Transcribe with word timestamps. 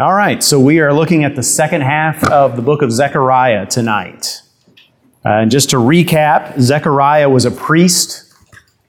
All 0.00 0.14
right, 0.14 0.42
so 0.42 0.58
we 0.58 0.80
are 0.80 0.90
looking 0.90 1.22
at 1.22 1.36
the 1.36 1.42
second 1.42 1.82
half 1.82 2.24
of 2.24 2.56
the 2.56 2.62
book 2.62 2.80
of 2.80 2.90
Zechariah 2.90 3.66
tonight. 3.66 4.40
Uh, 5.22 5.42
and 5.42 5.50
just 5.50 5.68
to 5.68 5.76
recap, 5.76 6.58
Zechariah 6.58 7.28
was 7.28 7.44
a 7.44 7.50
priest 7.50 8.32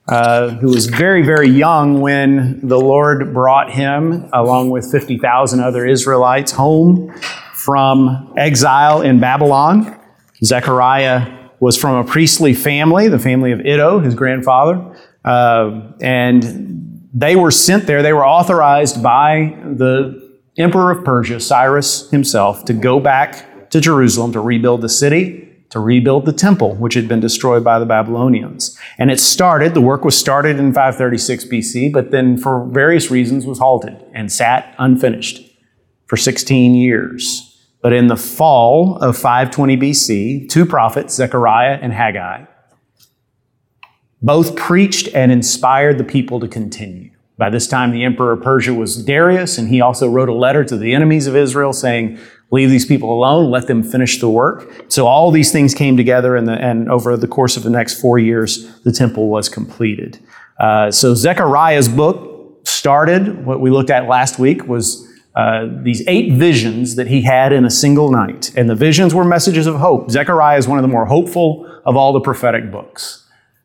uh, 0.08 0.52
who 0.52 0.68
was 0.68 0.86
very, 0.86 1.22
very 1.22 1.50
young 1.50 2.00
when 2.00 2.66
the 2.66 2.80
Lord 2.80 3.34
brought 3.34 3.70
him, 3.70 4.30
along 4.32 4.70
with 4.70 4.90
50,000 4.90 5.60
other 5.60 5.86
Israelites, 5.86 6.54
home 6.54 7.14
from 7.54 8.34
exile 8.38 9.02
in 9.02 9.20
Babylon. 9.20 10.00
Zechariah 10.42 11.50
was 11.60 11.76
from 11.76 11.98
a 11.98 12.10
priestly 12.10 12.54
family, 12.54 13.10
the 13.10 13.20
family 13.20 13.52
of 13.52 13.60
Iddo, 13.60 14.00
his 14.00 14.16
grandfather. 14.16 14.98
Uh, 15.26 15.92
and 16.00 17.10
they 17.14 17.36
were 17.36 17.52
sent 17.52 17.88
there, 17.88 18.02
they 18.02 18.14
were 18.14 18.26
authorized 18.26 19.04
by 19.04 19.54
the 19.66 20.23
emperor 20.58 20.92
of 20.92 21.04
Persia, 21.04 21.40
Cyrus 21.40 22.10
himself, 22.12 22.66
to 22.66 22.74
go 22.74 23.00
back 23.00 23.70
to 23.72 23.82
Jerusalem 23.82 24.32
to 24.34 24.40
rebuild 24.40 24.82
the 24.82 24.90
city, 24.90 25.50
to 25.70 25.80
rebuild 25.80 26.26
the 26.26 26.34
temple, 26.34 26.76
which 26.76 26.94
had 26.94 27.08
been 27.08 27.20
destroyed 27.20 27.64
by 27.64 27.80
the 27.80 27.86
Babylonians. 27.86 28.78
And 29.00 29.10
it 29.10 29.20
started, 29.20 29.74
the 29.74 29.82
work 29.82 30.06
was 30.06 30.16
started 30.16 30.60
in 30.60 30.72
536 30.72 31.46
BC, 31.46 31.92
but 31.92 32.12
then 32.12 32.38
for 32.38 32.66
various 32.68 33.10
reasons 33.10 33.48
was 33.48 33.58
halted 33.58 33.98
and 34.14 34.32
sat 34.32 34.76
unfinished 34.78 35.42
for 36.06 36.18
16 36.18 36.76
years. 36.76 37.50
But 37.82 37.92
in 37.92 38.06
the 38.06 38.16
fall 38.16 38.98
of 38.98 39.18
520 39.18 39.78
BC, 39.78 40.50
two 40.50 40.68
prophets, 40.68 41.16
Zechariah 41.16 41.80
and 41.82 41.92
Haggai, 41.92 42.46
both 44.22 44.56
preached 44.56 45.10
and 45.16 45.32
inspired 45.32 45.98
the 45.98 46.04
people 46.04 46.40
to 46.40 46.48
continue. 46.48 47.13
By 47.38 47.50
this 47.50 47.68
time, 47.68 47.92
the 47.92 48.04
emperor 48.04 48.34
of 48.34 48.44
Persia 48.44 48.74
was 48.74 49.04
Darius, 49.04 49.58
and 49.58 49.68
he 49.68 49.82
also 49.82 50.08
wrote 50.08 50.30
a 50.30 50.34
letter 50.34 50.64
to 50.64 50.78
the 50.78 50.94
enemies 50.94 51.28
of 51.28 51.36
Israel 51.36 51.74
saying, 51.74 52.20
Leave 52.52 52.70
these 52.70 52.86
people 52.86 53.12
alone, 53.12 53.50
let 53.50 53.66
them 53.66 53.82
finish 53.82 54.20
the 54.20 54.30
work. 54.30 54.72
So 54.88 55.08
all 55.08 55.32
these 55.32 55.52
things 55.52 55.74
came 55.74 55.98
together, 55.98 56.36
and, 56.36 56.48
the, 56.48 56.54
and 56.54 56.88
over 56.88 57.18
the 57.18 57.28
course 57.28 57.58
of 57.58 57.64
the 57.64 57.72
next 57.72 58.00
four 58.00 58.20
years, 58.20 58.80
the 58.82 58.92
temple 58.92 59.28
was 59.28 59.50
completed. 59.50 60.20
Uh, 60.60 60.92
so 60.92 61.16
Zechariah's 61.16 61.90
book 61.90 62.68
started, 62.68 63.44
what 63.44 63.60
we 63.60 63.72
looked 63.72 63.90
at 63.90 64.08
last 64.08 64.38
week 64.38 64.68
was 64.68 65.08
uh, 65.36 65.66
these 65.82 66.08
eight 66.08 66.34
visions 66.34 66.96
that 66.96 67.08
he 67.08 67.24
had 67.24 67.52
in 67.52 67.66
a 67.66 67.72
single 67.72 68.12
night. 68.12 68.52
And 68.56 68.70
the 68.70 68.76
visions 68.76 69.16
were 69.16 69.26
messages 69.26 69.66
of 69.66 69.78
hope. 69.78 70.12
Zechariah 70.12 70.60
is 70.60 70.68
one 70.68 70.78
of 70.78 70.84
the 70.84 70.88
more 70.88 71.08
hopeful 71.08 71.66
of 71.86 71.96
all 71.96 72.14
the 72.14 72.22
prophetic 72.22 72.72
books. 72.72 73.23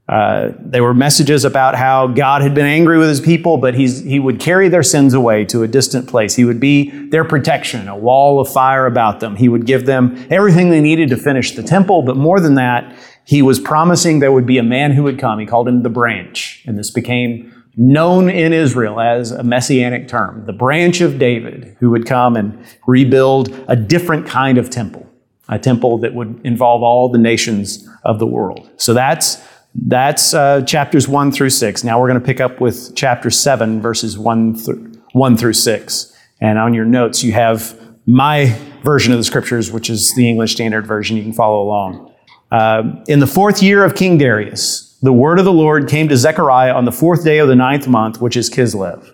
Uh, 0.08 0.52
they 0.58 0.80
were 0.80 0.94
messages 0.94 1.44
about 1.44 1.74
how 1.74 2.06
God 2.06 2.40
had 2.40 2.54
been 2.54 2.64
angry 2.64 2.96
with 2.96 3.10
his 3.10 3.20
people, 3.20 3.58
but 3.58 3.74
he 3.74 4.18
would 4.18 4.40
carry 4.40 4.68
their 4.70 4.82
sins 4.82 5.12
away 5.12 5.44
to 5.46 5.62
a 5.62 5.68
distant 5.68 6.08
place. 6.08 6.34
He 6.34 6.46
would 6.46 6.60
be 6.60 7.08
their 7.08 7.24
protection, 7.24 7.88
a 7.88 7.96
wall 7.96 8.40
of 8.40 8.50
fire 8.50 8.86
about 8.86 9.20
them. 9.20 9.36
He 9.36 9.50
would 9.50 9.66
give 9.66 9.84
them 9.84 10.26
everything 10.30 10.70
they 10.70 10.80
needed 10.80 11.10
to 11.10 11.16
finish 11.18 11.54
the 11.54 11.62
temple, 11.62 12.02
but 12.02 12.16
more 12.16 12.40
than 12.40 12.54
that, 12.54 12.96
he 13.24 13.42
was 13.42 13.60
promising 13.60 14.20
there 14.20 14.32
would 14.32 14.46
be 14.46 14.56
a 14.56 14.62
man 14.62 14.92
who 14.92 15.02
would 15.02 15.18
come. 15.18 15.38
He 15.38 15.44
called 15.44 15.68
him 15.68 15.82
the 15.82 15.90
branch, 15.90 16.64
and 16.66 16.78
this 16.78 16.90
became 16.90 17.52
known 17.76 18.30
in 18.30 18.54
Israel 18.54 19.00
as 19.00 19.30
a 19.30 19.42
messianic 19.44 20.08
term 20.08 20.44
the 20.46 20.52
branch 20.54 21.02
of 21.02 21.18
David, 21.18 21.76
who 21.80 21.90
would 21.90 22.06
come 22.06 22.34
and 22.34 22.58
rebuild 22.86 23.54
a 23.68 23.76
different 23.76 24.26
kind 24.26 24.56
of 24.56 24.70
temple, 24.70 25.06
a 25.50 25.58
temple 25.58 25.98
that 25.98 26.14
would 26.14 26.40
involve 26.44 26.82
all 26.82 27.10
the 27.10 27.18
nations 27.18 27.86
of 28.04 28.18
the 28.18 28.26
world. 28.26 28.70
So 28.78 28.94
that's 28.94 29.46
that's 29.86 30.34
uh, 30.34 30.62
chapters 30.62 31.06
1 31.08 31.32
through 31.32 31.50
6. 31.50 31.84
Now 31.84 32.00
we're 32.00 32.08
going 32.08 32.20
to 32.20 32.26
pick 32.26 32.40
up 32.40 32.60
with 32.60 32.94
chapter 32.94 33.30
7, 33.30 33.80
verses 33.80 34.18
1, 34.18 34.54
th- 34.54 34.78
1 35.12 35.36
through 35.36 35.52
6. 35.52 36.16
And 36.40 36.58
on 36.58 36.74
your 36.74 36.84
notes, 36.84 37.22
you 37.22 37.32
have 37.32 37.78
my 38.06 38.58
version 38.82 39.12
of 39.12 39.18
the 39.18 39.24
scriptures, 39.24 39.70
which 39.70 39.90
is 39.90 40.12
the 40.16 40.28
English 40.28 40.52
Standard 40.52 40.86
Version. 40.86 41.16
You 41.16 41.22
can 41.22 41.32
follow 41.32 41.62
along. 41.62 42.12
Uh, 42.50 43.04
in 43.06 43.20
the 43.20 43.26
fourth 43.26 43.62
year 43.62 43.84
of 43.84 43.94
King 43.94 44.18
Darius, 44.18 44.98
the 45.02 45.12
word 45.12 45.38
of 45.38 45.44
the 45.44 45.52
Lord 45.52 45.88
came 45.88 46.08
to 46.08 46.16
Zechariah 46.16 46.74
on 46.74 46.84
the 46.84 46.92
fourth 46.92 47.24
day 47.24 47.38
of 47.38 47.48
the 47.48 47.54
ninth 47.54 47.86
month, 47.86 48.20
which 48.20 48.36
is 48.36 48.48
Kislev. 48.48 49.12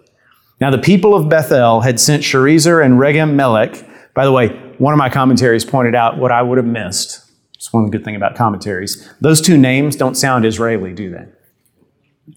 Now 0.61 0.71
the 0.71 0.79
people 0.79 1.15
of 1.15 1.29
Bethel 1.29 1.81
had 1.81 1.99
sent 1.99 2.23
Sharezer 2.23 2.85
and 2.85 2.95
Regem 2.95 3.35
Melech. 3.35 3.85
By 4.15 4.25
the 4.25 4.33
way, 4.33 4.49
one 4.79 4.95
of 4.95 4.99
my 4.99 5.11
commentaries 5.11 5.65
pointed 5.65 5.95
out 5.95 6.19
what 6.19 6.31
I 6.31 6.43
would 6.43 6.59
have 6.59 6.67
missed 6.67 7.24
it's 7.65 7.73
one 7.73 7.89
good 7.89 8.05
thing 8.05 8.15
about 8.15 8.37
commentaries. 8.37 9.09
Those 9.23 9.41
two 9.41 9.57
names 9.57 9.97
don't 9.97 10.17
sound 10.17 10.45
Israeli, 10.45 10.93
do 10.93 11.09
they? 11.09 11.25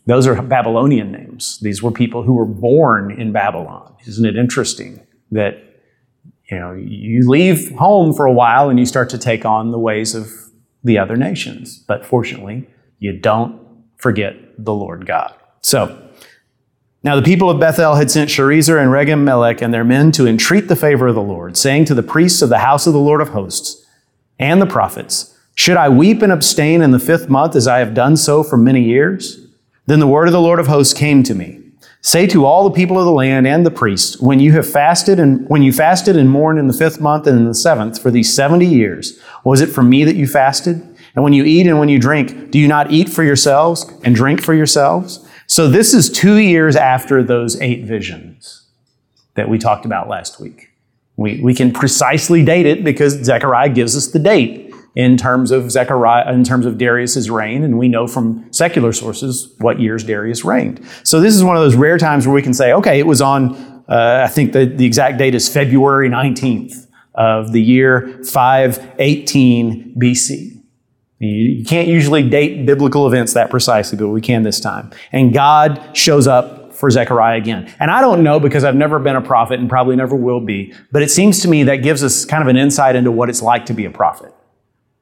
Those 0.05 0.25
are 0.25 0.41
Babylonian 0.41 1.11
names. 1.11 1.59
These 1.61 1.83
were 1.83 1.91
people 1.91 2.23
who 2.23 2.33
were 2.33 2.45
born 2.45 3.11
in 3.11 3.33
Babylon. 3.33 3.93
Isn't 4.05 4.25
it 4.25 4.37
interesting 4.37 5.05
that 5.31 5.81
you 6.49 6.57
know 6.57 6.71
you 6.71 7.29
leave 7.29 7.71
home 7.71 8.13
for 8.13 8.25
a 8.25 8.31
while 8.31 8.69
and 8.69 8.79
you 8.79 8.85
start 8.85 9.09
to 9.09 9.17
take 9.17 9.43
on 9.43 9.71
the 9.71 9.79
ways 9.79 10.15
of 10.15 10.31
the 10.85 10.97
other 10.97 11.17
nations? 11.17 11.77
But 11.77 12.05
fortunately, 12.05 12.65
you 12.99 13.11
don't 13.11 13.59
forget 13.97 14.33
the 14.57 14.73
Lord 14.73 15.05
God. 15.05 15.35
So 15.59 16.09
now 17.03 17.17
the 17.17 17.21
people 17.21 17.49
of 17.49 17.59
Bethel 17.59 17.95
had 17.95 18.09
sent 18.09 18.29
Sharezer 18.29 18.81
and 18.81 18.91
Regem 18.91 19.25
Melech 19.25 19.61
and 19.61 19.73
their 19.73 19.83
men 19.83 20.13
to 20.13 20.25
entreat 20.25 20.69
the 20.69 20.77
favor 20.77 21.07
of 21.07 21.15
the 21.15 21.21
Lord, 21.21 21.57
saying 21.57 21.83
to 21.85 21.93
the 21.93 22.01
priests 22.01 22.41
of 22.41 22.47
the 22.47 22.59
house 22.59 22.87
of 22.87 22.93
the 22.93 22.99
Lord 22.99 23.19
of 23.19 23.29
hosts, 23.29 23.83
and 24.39 24.61
the 24.61 24.65
prophets, 24.65 25.37
Should 25.55 25.77
I 25.77 25.89
weep 25.89 26.21
and 26.21 26.31
abstain 26.31 26.81
in 26.81 26.91
the 26.91 26.99
fifth 26.99 27.29
month 27.29 27.55
as 27.55 27.67
I 27.67 27.79
have 27.79 27.93
done 27.93 28.17
so 28.17 28.43
for 28.43 28.57
many 28.57 28.83
years? 28.83 29.47
Then 29.85 29.99
the 29.99 30.07
word 30.07 30.27
of 30.27 30.33
the 30.33 30.41
Lord 30.41 30.59
of 30.59 30.67
hosts 30.67 30.93
came 30.93 31.23
to 31.23 31.33
me. 31.33 31.61
Say 32.01 32.27
to 32.27 32.45
all 32.45 32.63
the 32.63 32.75
people 32.75 32.99
of 32.99 33.05
the 33.05 33.11
land 33.11 33.47
and 33.47 33.65
the 33.65 33.71
priests, 33.71 34.19
when 34.21 34.39
you 34.39 34.51
have 34.53 34.69
fasted 34.69 35.19
and 35.19 35.47
when 35.49 35.61
you 35.61 35.73
fasted 35.73 36.15
and 36.15 36.29
mourned 36.29 36.59
in 36.59 36.67
the 36.67 36.73
fifth 36.73 37.01
month 37.01 37.25
and 37.27 37.37
in 37.37 37.45
the 37.45 37.53
seventh 37.53 38.01
for 38.01 38.11
these 38.11 38.33
seventy 38.33 38.67
years, 38.67 39.19
was 39.43 39.61
it 39.61 39.67
for 39.67 39.83
me 39.83 40.03
that 40.03 40.15
you 40.15 40.27
fasted? 40.27 40.75
And 41.15 41.23
when 41.23 41.33
you 41.33 41.43
eat 41.43 41.65
and 41.65 41.79
when 41.79 41.89
you 41.89 41.99
drink, 41.99 42.51
do 42.51 42.59
you 42.59 42.67
not 42.67 42.91
eat 42.91 43.09
for 43.09 43.23
yourselves 43.23 43.91
and 44.03 44.13
drink 44.13 44.41
for 44.41 44.53
yourselves? 44.53 45.27
So 45.47 45.67
this 45.67 45.93
is 45.93 46.11
two 46.11 46.37
years 46.37 46.75
after 46.75 47.23
those 47.23 47.59
eight 47.59 47.85
visions 47.85 48.67
that 49.33 49.49
we 49.49 49.57
talked 49.57 49.85
about 49.85 50.07
last 50.07 50.39
week. 50.39 50.71
We, 51.17 51.41
we 51.41 51.53
can 51.53 51.73
precisely 51.73 52.45
date 52.45 52.65
it 52.65 52.83
because 52.83 53.13
Zechariah 53.23 53.69
gives 53.69 53.97
us 53.97 54.07
the 54.07 54.19
date 54.19 54.73
in 54.95 55.17
terms 55.17 55.51
of 55.51 55.71
Zechariah, 55.71 56.31
in 56.33 56.43
terms 56.43 56.65
of 56.65 56.77
Darius's 56.77 57.29
reign, 57.29 57.63
and 57.63 57.77
we 57.77 57.87
know 57.87 58.07
from 58.07 58.51
secular 58.51 58.91
sources 58.91 59.53
what 59.59 59.79
years 59.79 60.03
Darius 60.03 60.43
reigned. 60.43 60.83
So 61.03 61.19
this 61.19 61.35
is 61.35 61.43
one 61.43 61.55
of 61.55 61.61
those 61.61 61.75
rare 61.75 61.99
times 61.99 62.25
where 62.25 62.33
we 62.33 62.41
can 62.41 62.53
say, 62.53 62.73
okay, 62.73 62.99
it 62.99 63.05
was 63.05 63.21
on, 63.21 63.55
uh, 63.87 64.23
I 64.25 64.27
think 64.27 64.53
the, 64.53 64.65
the 64.65 64.85
exact 64.85 65.19
date 65.19 65.35
is 65.35 65.47
February 65.47 66.09
19th 66.09 66.87
of 67.13 67.51
the 67.51 67.61
year 67.61 68.23
518 68.23 69.95
BC. 69.99 70.63
You 71.19 71.63
can't 71.63 71.87
usually 71.87 72.27
date 72.27 72.65
biblical 72.65 73.07
events 73.07 73.33
that 73.33 73.49
precisely, 73.49 73.97
but 73.97 74.09
we 74.09 74.21
can 74.21 74.43
this 74.43 74.59
time. 74.59 74.91
And 75.11 75.33
God 75.33 75.95
shows 75.95 76.27
up 76.27 76.56
for 76.77 76.89
Zechariah 76.91 77.37
again. 77.37 77.73
And 77.79 77.89
I 77.89 78.01
don't 78.01 78.23
know 78.23 78.39
because 78.39 78.63
I've 78.63 78.75
never 78.75 78.99
been 78.99 79.15
a 79.15 79.21
prophet 79.21 79.59
and 79.59 79.67
probably 79.67 79.95
never 79.95 80.15
will 80.15 80.39
be, 80.39 80.73
but 80.91 81.01
it 81.01 81.09
seems 81.09 81.41
to 81.41 81.47
me 81.47 81.63
that 81.63 81.77
gives 81.77 82.03
us 82.03 82.23
kind 82.23 82.43
of 82.43 82.47
an 82.47 82.55
insight 82.55 82.95
into 82.95 83.11
what 83.11 83.29
it's 83.29 83.41
like 83.41 83.65
to 83.65 83.73
be 83.73 83.85
a 83.85 83.91
prophet. 83.91 84.33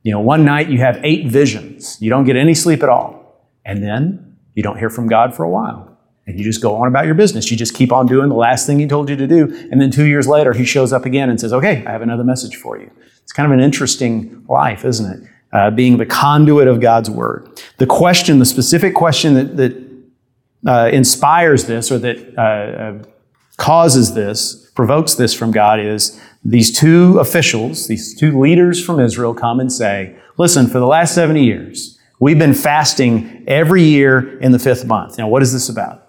You 0.04 0.12
know, 0.12 0.22
one 0.22 0.46
night 0.46 0.70
you 0.70 0.80
have 0.80 1.00
eight 1.04 1.28
visions, 1.28 2.02
you 2.02 2.10
don't 2.10 2.24
get 2.24 2.38
any 2.38 2.54
sleep 2.54 2.82
at 2.82 2.90
all, 2.90 3.42
and 3.66 3.84
then 3.84 4.38
you 4.54 4.64
don't 4.64 4.78
hear 4.78 4.90
from 4.90 5.08
God 5.08 5.36
for 5.36 5.44
a 5.44 5.50
while. 5.50 5.92
And 6.28 6.40
you 6.40 6.46
just 6.46 6.62
go 6.62 6.76
on 6.76 6.88
about 6.88 7.06
your 7.06 7.14
business. 7.14 7.52
You 7.52 7.58
just 7.58 7.76
keep 7.76 7.92
on 7.92 8.08
doing 8.08 8.30
the 8.30 8.36
last 8.36 8.66
thing 8.66 8.80
he 8.80 8.88
told 8.88 9.10
you 9.10 9.16
to 9.16 9.28
do. 9.28 9.44
And 9.72 9.80
then 9.80 9.92
two 9.92 10.06
years 10.06 10.28
later, 10.28 10.54
he 10.54 10.66
shows 10.66 10.92
up 10.92 11.06
again 11.06 11.30
and 11.30 11.40
says, 11.40 11.54
Okay, 11.54 11.86
I 11.86 11.92
have 11.92 12.02
another 12.02 12.24
message 12.24 12.56
for 12.56 12.80
you. 12.80 12.90
It's 13.22 13.32
kind 13.32 13.46
of 13.46 13.56
an 13.56 13.64
interesting 13.64 14.44
life, 14.50 14.86
isn't 14.86 15.24
it? 15.24 15.30
Uh, 15.54 15.70
being 15.70 15.98
the 15.98 16.06
conduit 16.06 16.68
of 16.68 16.82
God's 16.82 17.12
word. 17.12 17.48
The 17.78 17.86
question, 17.86 18.40
the 18.40 18.46
specific 18.46 18.96
question 18.96 19.36
that, 19.36 19.58
that 19.58 19.86
uh, 20.66 20.90
inspires 20.92 21.66
this 21.66 21.92
or 21.92 22.00
that 22.00 22.38
uh, 22.38 22.42
uh, 22.42 23.04
causes 23.58 24.14
this, 24.14 24.70
provokes 24.76 25.16
this 25.16 25.34
from 25.34 25.52
God 25.52 25.80
is 25.80 26.20
these 26.44 26.78
two 26.78 27.18
officials, 27.20 27.88
these 27.88 28.16
two 28.16 28.40
leaders 28.40 28.84
from 28.84 29.00
Israel 29.00 29.34
come 29.34 29.60
and 29.60 29.72
say, 29.72 30.16
listen, 30.38 30.68
for 30.68 30.80
the 30.80 30.88
last 30.88 31.16
70 31.16 31.44
years, 31.44 32.00
we've 32.20 32.38
been 32.38 32.54
fasting 32.54 33.44
every 33.48 33.84
year 33.84 34.38
in 34.40 34.52
the 34.52 34.60
fifth 34.60 34.86
month. 34.86 35.18
Now, 35.18 35.28
what 35.28 35.42
is 35.42 35.54
this 35.54 35.70
about? 35.70 36.08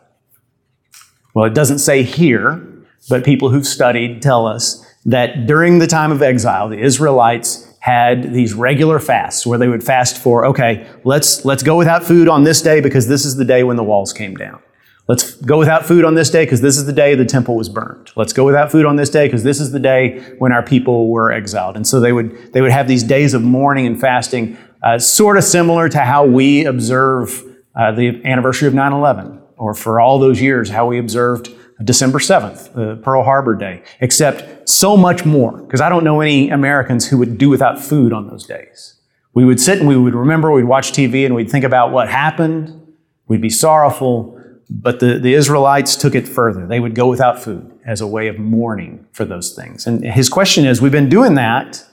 Well, 1.35 1.45
it 1.45 1.55
doesn't 1.55 1.79
say 1.79 2.03
here, 2.03 2.67
but 3.09 3.25
people 3.25 3.51
who've 3.51 3.67
studied 3.67 4.21
tell 4.23 4.47
us 4.47 4.85
that 5.05 5.47
during 5.47 5.79
the 5.79 5.87
time 5.87 6.11
of 6.11 6.23
exile, 6.23 6.69
the 6.69 6.79
Israelites 6.79 7.66
had 7.87 8.35
these 8.35 8.53
regular 8.53 8.99
fasts 8.99 9.47
where 9.47 9.61
they 9.61 9.69
would 9.69 9.85
fast 9.85 10.19
for, 10.19 10.45
okay, 10.45 10.85
let's, 11.05 11.45
let's 11.45 11.63
go 11.63 11.79
without 11.79 12.03
food 12.03 12.27
on 12.27 12.43
this 12.43 12.61
day 12.61 12.81
because 12.81 13.07
this 13.07 13.25
is 13.25 13.37
the 13.37 13.45
day 13.45 13.63
when 13.63 13.77
the 13.77 13.85
walls 13.85 14.13
came 14.13 14.35
down. 14.35 14.61
Let's 15.07 15.37
go 15.37 15.57
without 15.57 15.87
food 15.87 16.05
on 16.05 16.17
this 16.17 16.29
day 16.29 16.45
because 16.45 16.61
this 16.61 16.79
is 16.79 16.87
the 16.87 16.93
day 16.93 17.15
the 17.15 17.25
temple 17.25 17.55
was 17.55 17.69
burned. 17.69 18.11
Let's 18.17 18.33
go 18.33 18.45
without 18.45 18.73
food 18.73 18.87
on 18.87 18.97
this 18.97 19.09
day 19.09 19.29
because 19.29 19.45
this 19.45 19.61
is 19.61 19.71
the 19.71 19.79
day 19.79 20.19
when 20.39 20.51
our 20.51 20.65
people 20.65 21.11
were 21.11 21.31
exiled. 21.31 21.77
And 21.77 21.87
so 21.87 22.01
they 22.01 22.13
would, 22.13 22.53
they 22.53 22.61
would 22.61 22.73
have 22.73 22.89
these 22.89 23.05
days 23.05 23.35
of 23.35 23.43
mourning 23.43 23.87
and 23.87 24.01
fasting, 24.01 24.57
uh, 24.83 24.99
sort 24.99 25.37
of 25.37 25.45
similar 25.45 25.89
to 25.89 26.01
how 26.01 26.27
we 26.27 26.65
observe 26.65 27.41
uh, 27.77 27.93
the 27.93 28.21
anniversary 28.25 28.67
of 28.67 28.75
9 28.75 28.93
11, 28.93 29.41
or 29.59 29.75
for 29.75 30.01
all 30.01 30.19
those 30.19 30.43
years, 30.43 30.71
how 30.71 30.89
we 30.89 30.99
observed 30.99 31.51
December 31.85 32.19
7th, 32.19 32.77
uh, 32.77 32.97
Pearl 33.03 33.23
Harbor 33.23 33.55
Day, 33.55 33.83
except 34.01 34.69
so 34.69 34.97
much 34.97 35.25
more, 35.25 35.61
because 35.63 35.81
I 35.81 35.89
don't 35.89 36.05
know 36.05 36.21
any 36.21 36.49
Americans 36.49 37.07
who 37.07 37.19
would 37.19 37.37
do 37.37 37.51
without 37.51 37.79
food 37.79 38.13
on 38.13 38.29
those 38.29 38.47
days. 38.47 38.99
We 39.35 39.45
would 39.45 39.61
sit 39.61 39.79
and 39.79 39.87
we 39.87 39.97
would 39.97 40.15
remember, 40.15 40.51
we'd 40.51 40.65
watch 40.65 40.93
TV 40.93 41.27
and 41.27 41.35
we'd 41.35 41.51
think 41.51 41.65
about 41.65 41.93
what 41.93 42.09
happened, 42.09 42.95
we'd 43.29 43.43
be 43.43 43.51
sorrowful, 43.51 44.41
but 44.71 45.01
the, 45.01 45.19
the 45.19 45.35
Israelites 45.35 45.97
took 45.97 46.15
it 46.15 46.27
further. 46.27 46.67
They 46.67 46.81
would 46.81 46.95
go 46.95 47.09
without 47.09 47.43
food 47.43 47.79
as 47.85 48.01
a 48.01 48.07
way 48.07 48.29
of 48.29 48.39
mourning 48.39 49.07
for 49.13 49.27
those 49.27 49.55
things. 49.55 49.87
And 49.87 50.03
his 50.03 50.31
question 50.31 50.65
is 50.65 50.81
we've 50.81 50.91
been 50.91 51.11
doing 51.11 51.35
that, 51.35 51.85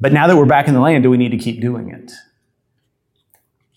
but 0.00 0.12
now 0.12 0.28
that 0.28 0.36
we're 0.36 0.46
back 0.46 0.68
in 0.68 0.74
the 0.74 0.80
land, 0.80 1.02
do 1.02 1.10
we 1.10 1.16
need 1.16 1.30
to 1.30 1.36
keep 1.36 1.60
doing 1.60 1.90
it? 1.90 2.12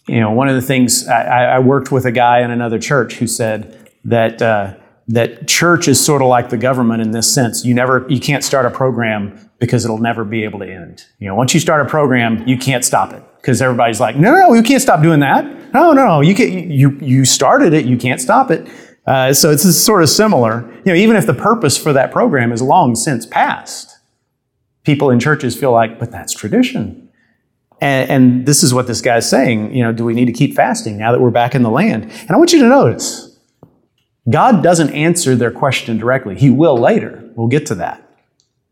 You 0.07 0.19
know, 0.19 0.31
one 0.31 0.47
of 0.47 0.55
the 0.55 0.61
things 0.61 1.07
I, 1.07 1.55
I 1.55 1.59
worked 1.59 1.91
with 1.91 2.05
a 2.05 2.11
guy 2.11 2.41
in 2.41 2.51
another 2.51 2.79
church 2.79 3.15
who 3.15 3.27
said 3.27 3.89
that 4.05 4.41
uh, 4.41 4.75
that 5.07 5.47
church 5.47 5.87
is 5.87 6.03
sort 6.03 6.21
of 6.21 6.27
like 6.27 6.49
the 6.49 6.57
government 6.57 7.01
in 7.01 7.11
this 7.11 7.33
sense. 7.33 7.63
You 7.63 7.73
never, 7.73 8.05
you 8.09 8.19
can't 8.19 8.43
start 8.43 8.65
a 8.65 8.69
program 8.69 9.49
because 9.59 9.85
it'll 9.85 9.99
never 9.99 10.25
be 10.25 10.43
able 10.43 10.59
to 10.59 10.65
end. 10.65 11.05
You 11.19 11.27
know, 11.27 11.35
once 11.35 11.53
you 11.53 11.59
start 11.59 11.85
a 11.85 11.89
program, 11.89 12.45
you 12.47 12.57
can't 12.57 12.83
stop 12.83 13.13
it 13.13 13.23
because 13.37 13.61
everybody's 13.61 13.99
like, 13.99 14.17
no, 14.17 14.33
no, 14.33 14.53
you 14.53 14.63
can't 14.63 14.81
stop 14.81 15.01
doing 15.01 15.21
that. 15.21 15.45
No, 15.73 15.93
no, 15.93 16.05
no, 16.05 16.21
you 16.21 16.35
can 16.35 16.71
you 16.71 16.91
you 17.01 17.25
started 17.25 17.73
it, 17.73 17.85
you 17.85 17.97
can't 17.97 18.21
stop 18.21 18.51
it. 18.51 18.67
Uh, 19.05 19.33
so 19.33 19.51
it's 19.51 19.63
sort 19.77 20.03
of 20.03 20.09
similar. 20.09 20.69
You 20.85 20.93
know, 20.93 20.95
even 20.95 21.15
if 21.15 21.25
the 21.25 21.33
purpose 21.33 21.77
for 21.77 21.93
that 21.93 22.11
program 22.11 22.51
is 22.51 22.61
long 22.61 22.95
since 22.95 23.25
past, 23.25 23.97
people 24.83 25.09
in 25.09 25.19
churches 25.19 25.57
feel 25.57 25.71
like, 25.71 25.99
but 25.99 26.11
that's 26.11 26.33
tradition. 26.33 27.09
And, 27.79 28.09
and 28.09 28.45
this 28.45 28.63
is 28.63 28.73
what 28.73 28.87
this 28.87 29.01
guy's 29.01 29.29
saying. 29.29 29.73
You 29.73 29.83
know, 29.83 29.93
do 29.93 30.03
we 30.03 30.13
need 30.13 30.25
to 30.25 30.33
keep 30.33 30.55
fasting 30.55 30.97
now 30.97 31.11
that 31.11 31.21
we're 31.21 31.31
back 31.31 31.55
in 31.55 31.63
the 31.63 31.69
land? 31.69 32.03
And 32.03 32.31
I 32.31 32.37
want 32.37 32.51
you 32.51 32.59
to 32.59 32.67
notice 32.67 33.26
God 34.29 34.61
doesn't 34.61 34.89
answer 34.91 35.35
their 35.35 35.51
question 35.51 35.97
directly. 35.97 36.35
He 36.35 36.49
will 36.49 36.77
later. 36.77 37.29
We'll 37.35 37.47
get 37.47 37.65
to 37.67 37.75
that. 37.75 38.03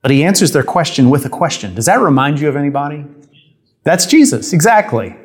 But 0.02 0.12
he 0.12 0.24
answers 0.24 0.52
their 0.52 0.63
question 0.63 1.10
with 1.10 1.25
a 1.25 1.30
question. 1.30 1.74
Does 1.74 1.86
that 1.86 2.00
remind 2.00 2.40
you 2.40 2.50
of 2.50 2.56
anybody? 2.56 3.06
That's 3.84 4.06
Jesus, 4.06 4.54
exactly. 4.54 5.16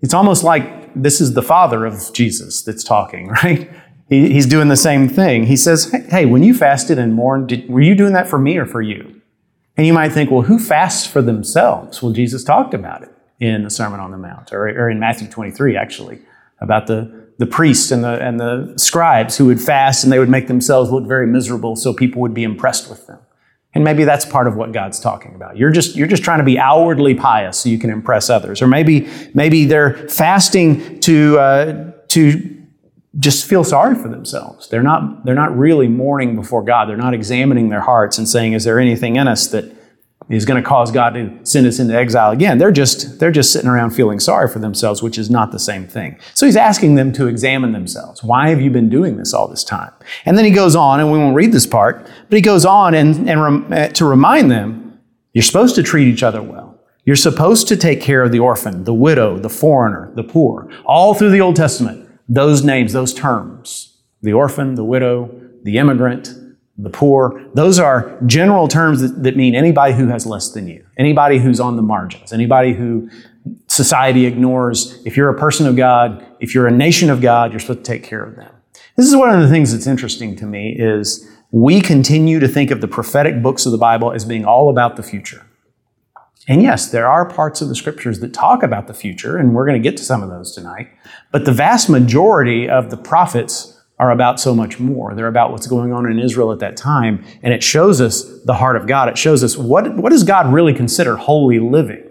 It's 0.00 0.14
almost 0.14 0.44
like 0.44 0.90
this 0.94 1.20
is 1.20 1.34
the 1.34 1.42
father 1.42 1.84
of 1.84 2.12
Jesus 2.12 2.62
that's 2.62 2.84
talking, 2.84 3.28
right? 3.42 3.70
He, 4.08 4.32
he's 4.32 4.46
doing 4.46 4.68
the 4.68 4.76
same 4.76 5.08
thing. 5.08 5.44
He 5.46 5.56
says, 5.56 5.92
Hey, 6.08 6.26
when 6.26 6.42
you 6.42 6.54
fasted 6.54 6.98
and 6.98 7.14
mourned, 7.14 7.48
did, 7.48 7.68
were 7.68 7.80
you 7.80 7.94
doing 7.94 8.12
that 8.12 8.28
for 8.28 8.38
me 8.38 8.56
or 8.56 8.66
for 8.66 8.82
you? 8.82 9.20
And 9.76 9.86
you 9.86 9.92
might 9.92 10.12
think, 10.12 10.30
Well, 10.30 10.42
who 10.42 10.58
fasts 10.58 11.06
for 11.06 11.22
themselves? 11.22 12.02
Well, 12.02 12.12
Jesus 12.12 12.44
talked 12.44 12.74
about 12.74 13.02
it 13.02 13.10
in 13.40 13.64
the 13.64 13.70
Sermon 13.70 14.00
on 14.00 14.10
the 14.10 14.18
Mount, 14.18 14.52
or, 14.52 14.68
or 14.68 14.90
in 14.90 15.00
Matthew 15.00 15.28
23, 15.28 15.76
actually, 15.76 16.20
about 16.60 16.86
the 16.86 17.19
the 17.40 17.46
priests 17.46 17.90
and 17.90 18.04
the, 18.04 18.20
and 18.20 18.38
the 18.38 18.74
scribes 18.76 19.38
who 19.38 19.46
would 19.46 19.58
fast 19.58 20.04
and 20.04 20.12
they 20.12 20.18
would 20.18 20.28
make 20.28 20.46
themselves 20.46 20.90
look 20.90 21.06
very 21.06 21.26
miserable 21.26 21.74
so 21.74 21.94
people 21.94 22.20
would 22.20 22.34
be 22.34 22.44
impressed 22.44 22.90
with 22.90 23.06
them. 23.06 23.18
And 23.72 23.82
maybe 23.82 24.04
that's 24.04 24.26
part 24.26 24.46
of 24.46 24.56
what 24.56 24.72
God's 24.72 25.00
talking 25.00 25.34
about. 25.34 25.56
You're 25.56 25.70
just, 25.70 25.96
you're 25.96 26.06
just 26.06 26.22
trying 26.22 26.40
to 26.40 26.44
be 26.44 26.58
outwardly 26.58 27.14
pious 27.14 27.56
so 27.56 27.70
you 27.70 27.78
can 27.78 27.88
impress 27.88 28.28
others. 28.28 28.60
Or 28.60 28.66
maybe, 28.66 29.08
maybe 29.32 29.64
they're 29.64 30.06
fasting 30.10 31.00
to, 31.00 31.38
uh, 31.38 31.92
to 32.08 32.58
just 33.18 33.48
feel 33.48 33.64
sorry 33.64 33.94
for 33.94 34.08
themselves. 34.08 34.68
They're 34.68 34.82
not, 34.82 35.24
they're 35.24 35.34
not 35.34 35.56
really 35.56 35.88
mourning 35.88 36.36
before 36.36 36.62
God. 36.62 36.90
They're 36.90 36.98
not 36.98 37.14
examining 37.14 37.70
their 37.70 37.80
hearts 37.80 38.18
and 38.18 38.28
saying, 38.28 38.52
is 38.52 38.64
there 38.64 38.78
anything 38.78 39.16
in 39.16 39.26
us 39.26 39.46
that 39.46 39.64
is 40.28 40.44
going 40.44 40.62
to 40.62 40.68
cause 40.68 40.92
God 40.92 41.14
to 41.14 41.38
send 41.44 41.66
us 41.66 41.78
into 41.78 41.94
exile 41.94 42.30
again. 42.30 42.58
They're 42.58 42.70
just, 42.70 43.18
they're 43.18 43.32
just 43.32 43.52
sitting 43.52 43.68
around 43.68 43.90
feeling 43.90 44.20
sorry 44.20 44.48
for 44.48 44.58
themselves, 44.60 45.02
which 45.02 45.18
is 45.18 45.28
not 45.28 45.50
the 45.50 45.58
same 45.58 45.88
thing. 45.88 46.18
So 46.34 46.46
he's 46.46 46.56
asking 46.56 46.94
them 46.94 47.12
to 47.14 47.26
examine 47.26 47.72
themselves. 47.72 48.22
Why 48.22 48.50
have 48.50 48.60
you 48.60 48.70
been 48.70 48.88
doing 48.88 49.16
this 49.16 49.34
all 49.34 49.48
this 49.48 49.64
time? 49.64 49.92
And 50.24 50.38
then 50.38 50.44
he 50.44 50.52
goes 50.52 50.76
on, 50.76 51.00
and 51.00 51.10
we 51.10 51.18
won't 51.18 51.34
read 51.34 51.52
this 51.52 51.66
part, 51.66 52.08
but 52.28 52.36
he 52.36 52.42
goes 52.42 52.64
on 52.64 52.94
and, 52.94 53.28
and 53.28 53.42
rem, 53.42 53.72
uh, 53.72 53.88
to 53.88 54.04
remind 54.04 54.50
them, 54.50 55.00
you're 55.32 55.42
supposed 55.42 55.74
to 55.76 55.82
treat 55.82 56.06
each 56.06 56.22
other 56.22 56.42
well. 56.42 56.78
You're 57.04 57.16
supposed 57.16 57.66
to 57.68 57.76
take 57.76 58.00
care 58.00 58.22
of 58.22 58.30
the 58.30 58.38
orphan, 58.38 58.84
the 58.84 58.94
widow, 58.94 59.38
the 59.38 59.48
foreigner, 59.48 60.12
the 60.14 60.22
poor. 60.22 60.70
All 60.84 61.14
through 61.14 61.30
the 61.30 61.40
Old 61.40 61.56
Testament, 61.56 62.08
those 62.28 62.62
names, 62.62 62.92
those 62.92 63.12
terms, 63.12 63.96
the 64.22 64.32
orphan, 64.32 64.74
the 64.76 64.84
widow, 64.84 65.34
the 65.64 65.78
immigrant, 65.78 66.34
the 66.82 66.90
poor. 66.90 67.44
Those 67.54 67.78
are 67.78 68.18
general 68.26 68.68
terms 68.68 69.00
that, 69.00 69.22
that, 69.22 69.36
mean 69.36 69.54
anybody 69.54 69.94
who 69.94 70.08
has 70.08 70.26
less 70.26 70.50
than 70.50 70.66
you, 70.66 70.84
anybody 70.96 71.38
who's 71.38 71.60
on 71.60 71.76
the 71.76 71.82
margins, 71.82 72.32
anybody 72.32 72.72
who 72.72 73.10
society 73.66 74.26
ignores. 74.26 75.00
If 75.04 75.16
you're 75.16 75.28
a 75.28 75.38
person 75.38 75.66
of 75.66 75.76
God, 75.76 76.24
if 76.40 76.54
you're 76.54 76.66
a 76.66 76.72
nation 76.72 77.10
of 77.10 77.20
God, 77.20 77.52
you're 77.52 77.60
supposed 77.60 77.84
to 77.84 77.92
take 77.92 78.02
care 78.02 78.22
of 78.22 78.36
them. 78.36 78.52
This 78.96 79.06
is 79.06 79.16
one 79.16 79.30
of 79.30 79.40
the 79.40 79.48
things 79.48 79.72
that's 79.72 79.86
interesting 79.86 80.36
to 80.36 80.46
me 80.46 80.76
is 80.78 81.28
we 81.50 81.80
continue 81.80 82.38
to 82.38 82.48
think 82.48 82.70
of 82.70 82.80
the 82.80 82.88
prophetic 82.88 83.42
books 83.42 83.66
of 83.66 83.72
the 83.72 83.78
Bible 83.78 84.12
as 84.12 84.24
being 84.24 84.44
all 84.44 84.68
about 84.68 84.96
the 84.96 85.02
future. 85.02 85.46
And 86.48 86.62
yes, 86.62 86.90
there 86.90 87.06
are 87.06 87.28
parts 87.28 87.60
of 87.60 87.68
the 87.68 87.74
scriptures 87.74 88.20
that 88.20 88.32
talk 88.32 88.62
about 88.62 88.86
the 88.86 88.94
future, 88.94 89.36
and 89.36 89.54
we're 89.54 89.66
going 89.66 89.80
to 89.80 89.88
get 89.88 89.96
to 89.98 90.04
some 90.04 90.22
of 90.22 90.30
those 90.30 90.54
tonight. 90.54 90.88
But 91.30 91.44
the 91.44 91.52
vast 91.52 91.88
majority 91.88 92.68
of 92.68 92.90
the 92.90 92.96
prophets 92.96 93.69
are 94.00 94.10
about 94.10 94.40
so 94.40 94.54
much 94.54 94.80
more. 94.80 95.14
They're 95.14 95.26
about 95.26 95.52
what's 95.52 95.66
going 95.66 95.92
on 95.92 96.10
in 96.10 96.18
Israel 96.18 96.52
at 96.52 96.58
that 96.60 96.74
time. 96.74 97.22
And 97.42 97.52
it 97.52 97.62
shows 97.62 98.00
us 98.00 98.24
the 98.46 98.54
heart 98.54 98.76
of 98.76 98.86
God. 98.86 99.10
It 99.10 99.18
shows 99.18 99.44
us 99.44 99.58
what, 99.58 99.94
what 99.94 100.08
does 100.08 100.24
God 100.24 100.50
really 100.50 100.72
consider 100.72 101.16
holy 101.16 101.58
living? 101.58 102.02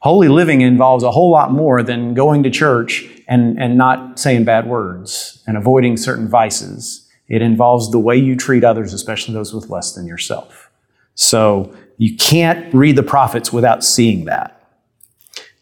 Holy 0.00 0.28
living 0.28 0.60
involves 0.60 1.02
a 1.02 1.10
whole 1.10 1.30
lot 1.30 1.52
more 1.52 1.82
than 1.82 2.12
going 2.12 2.42
to 2.42 2.50
church 2.50 3.08
and, 3.26 3.58
and 3.58 3.78
not 3.78 4.18
saying 4.18 4.44
bad 4.44 4.68
words 4.68 5.42
and 5.46 5.56
avoiding 5.56 5.96
certain 5.96 6.28
vices. 6.28 7.08
It 7.28 7.40
involves 7.40 7.90
the 7.90 7.98
way 7.98 8.18
you 8.18 8.36
treat 8.36 8.62
others, 8.62 8.92
especially 8.92 9.32
those 9.32 9.54
with 9.54 9.70
less 9.70 9.94
than 9.94 10.06
yourself. 10.06 10.70
So 11.14 11.74
you 11.96 12.14
can't 12.14 12.72
read 12.74 12.96
the 12.96 13.02
prophets 13.02 13.54
without 13.54 13.82
seeing 13.82 14.26
that. 14.26 14.57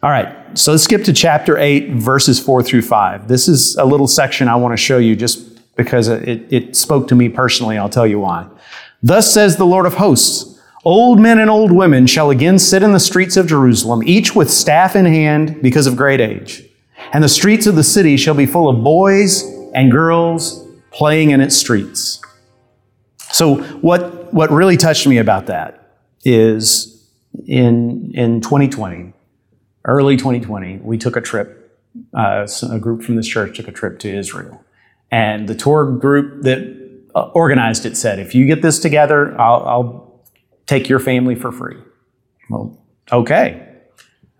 All 0.06 0.12
right, 0.12 0.56
so 0.56 0.70
let's 0.70 0.84
skip 0.84 1.02
to 1.02 1.12
chapter 1.12 1.58
8, 1.58 1.94
verses 1.94 2.38
4 2.38 2.62
through 2.62 2.82
5. 2.82 3.26
This 3.26 3.48
is 3.48 3.74
a 3.74 3.84
little 3.84 4.06
section 4.06 4.46
I 4.46 4.54
want 4.54 4.72
to 4.72 4.76
show 4.76 4.98
you 4.98 5.16
just 5.16 5.74
because 5.74 6.06
it, 6.06 6.46
it 6.48 6.76
spoke 6.76 7.08
to 7.08 7.16
me 7.16 7.28
personally. 7.28 7.76
I'll 7.76 7.88
tell 7.88 8.06
you 8.06 8.20
why. 8.20 8.46
Thus 9.02 9.34
says 9.34 9.56
the 9.56 9.66
Lord 9.66 9.84
of 9.84 9.94
hosts 9.94 10.60
Old 10.84 11.18
men 11.18 11.40
and 11.40 11.50
old 11.50 11.72
women 11.72 12.06
shall 12.06 12.30
again 12.30 12.60
sit 12.60 12.84
in 12.84 12.92
the 12.92 13.00
streets 13.00 13.36
of 13.36 13.48
Jerusalem, 13.48 14.04
each 14.06 14.32
with 14.32 14.48
staff 14.48 14.94
in 14.94 15.06
hand 15.06 15.60
because 15.60 15.88
of 15.88 15.96
great 15.96 16.20
age. 16.20 16.62
And 17.12 17.24
the 17.24 17.28
streets 17.28 17.66
of 17.66 17.74
the 17.74 17.82
city 17.82 18.16
shall 18.16 18.36
be 18.36 18.46
full 18.46 18.68
of 18.68 18.84
boys 18.84 19.42
and 19.74 19.90
girls 19.90 20.64
playing 20.92 21.30
in 21.30 21.40
its 21.40 21.56
streets. 21.56 22.22
So, 23.32 23.56
what, 23.80 24.32
what 24.32 24.52
really 24.52 24.76
touched 24.76 25.08
me 25.08 25.18
about 25.18 25.46
that 25.46 25.96
is 26.24 27.10
in, 27.48 28.12
in 28.14 28.40
2020, 28.40 29.14
early 29.86 30.16
2020, 30.16 30.78
we 30.82 30.98
took 30.98 31.16
a 31.16 31.20
trip. 31.20 31.62
Uh, 32.12 32.46
a 32.70 32.78
group 32.78 33.02
from 33.02 33.16
this 33.16 33.26
church 33.26 33.56
took 33.56 33.68
a 33.68 33.72
trip 33.72 33.98
to 34.00 34.14
Israel, 34.14 34.62
and 35.10 35.48
the 35.48 35.54
tour 35.54 35.90
group 35.92 36.42
that 36.42 36.58
uh, 37.14 37.30
organized 37.32 37.86
it 37.86 37.96
said, 37.96 38.18
"If 38.18 38.34
you 38.34 38.46
get 38.46 38.60
this 38.60 38.78
together, 38.78 39.38
I'll, 39.40 39.66
I'll 39.66 40.24
take 40.66 40.90
your 40.90 40.98
family 40.98 41.34
for 41.34 41.50
free." 41.50 41.78
Well, 42.50 42.78
okay. 43.10 43.66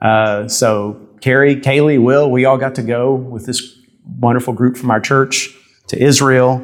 Uh, 0.03 0.49
so 0.49 1.01
Carrie, 1.21 1.57
Kaylee, 1.57 2.03
Will, 2.03 2.31
we 2.31 2.45
all 2.45 2.59
got 2.59 2.75
to 2.75 2.83
go 2.83 3.15
with 3.15 3.47
this 3.47 3.79
wonderful 4.21 4.53
group 4.53 4.77
from 4.77 4.91
our 4.91 5.01
church 5.01 5.57
to 5.89 6.03
Israel. 6.03 6.63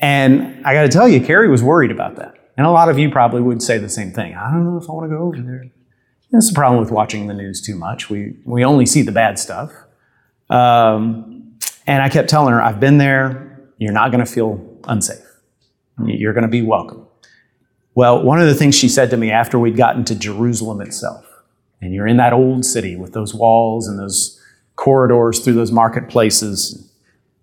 And 0.00 0.64
I 0.66 0.74
got 0.74 0.82
to 0.82 0.88
tell 0.88 1.08
you, 1.08 1.20
Carrie 1.20 1.48
was 1.48 1.62
worried 1.62 1.90
about 1.90 2.16
that. 2.16 2.34
And 2.56 2.66
a 2.66 2.70
lot 2.70 2.88
of 2.88 2.98
you 2.98 3.10
probably 3.10 3.40
would 3.40 3.62
say 3.62 3.78
the 3.78 3.88
same 3.88 4.12
thing. 4.12 4.34
I 4.34 4.50
don't 4.50 4.64
know 4.64 4.78
if 4.78 4.88
I 4.88 4.92
want 4.92 5.10
to 5.10 5.16
go 5.16 5.22
over 5.22 5.40
there. 5.40 5.64
That's 6.34 6.48
the 6.48 6.54
problem 6.54 6.80
with 6.80 6.90
watching 6.90 7.28
the 7.28 7.34
news 7.34 7.60
too 7.60 7.76
much. 7.76 8.10
We, 8.10 8.34
we 8.44 8.64
only 8.64 8.86
see 8.86 9.02
the 9.02 9.12
bad 9.12 9.38
stuff. 9.38 9.72
Um, 10.50 11.54
and 11.86 12.02
I 12.02 12.08
kept 12.08 12.28
telling 12.28 12.52
her, 12.52 12.60
I've 12.60 12.80
been 12.80 12.98
there. 12.98 13.70
You're 13.78 13.92
not 13.92 14.10
going 14.10 14.24
to 14.24 14.30
feel 14.30 14.60
unsafe. 14.88 15.24
You're 16.04 16.32
going 16.32 16.42
to 16.42 16.48
be 16.48 16.60
welcome. 16.60 17.06
Well, 17.94 18.20
one 18.20 18.40
of 18.40 18.48
the 18.48 18.54
things 18.54 18.74
she 18.74 18.88
said 18.88 19.10
to 19.10 19.16
me 19.16 19.30
after 19.30 19.60
we'd 19.60 19.76
gotten 19.76 20.04
to 20.06 20.16
Jerusalem 20.16 20.80
itself, 20.80 21.24
and 21.80 21.94
you're 21.94 22.08
in 22.08 22.16
that 22.16 22.32
old 22.32 22.64
city 22.64 22.96
with 22.96 23.12
those 23.12 23.32
walls 23.32 23.86
and 23.86 23.96
those 23.96 24.42
corridors 24.74 25.38
through 25.38 25.54
those 25.54 25.70
marketplaces, 25.70 26.90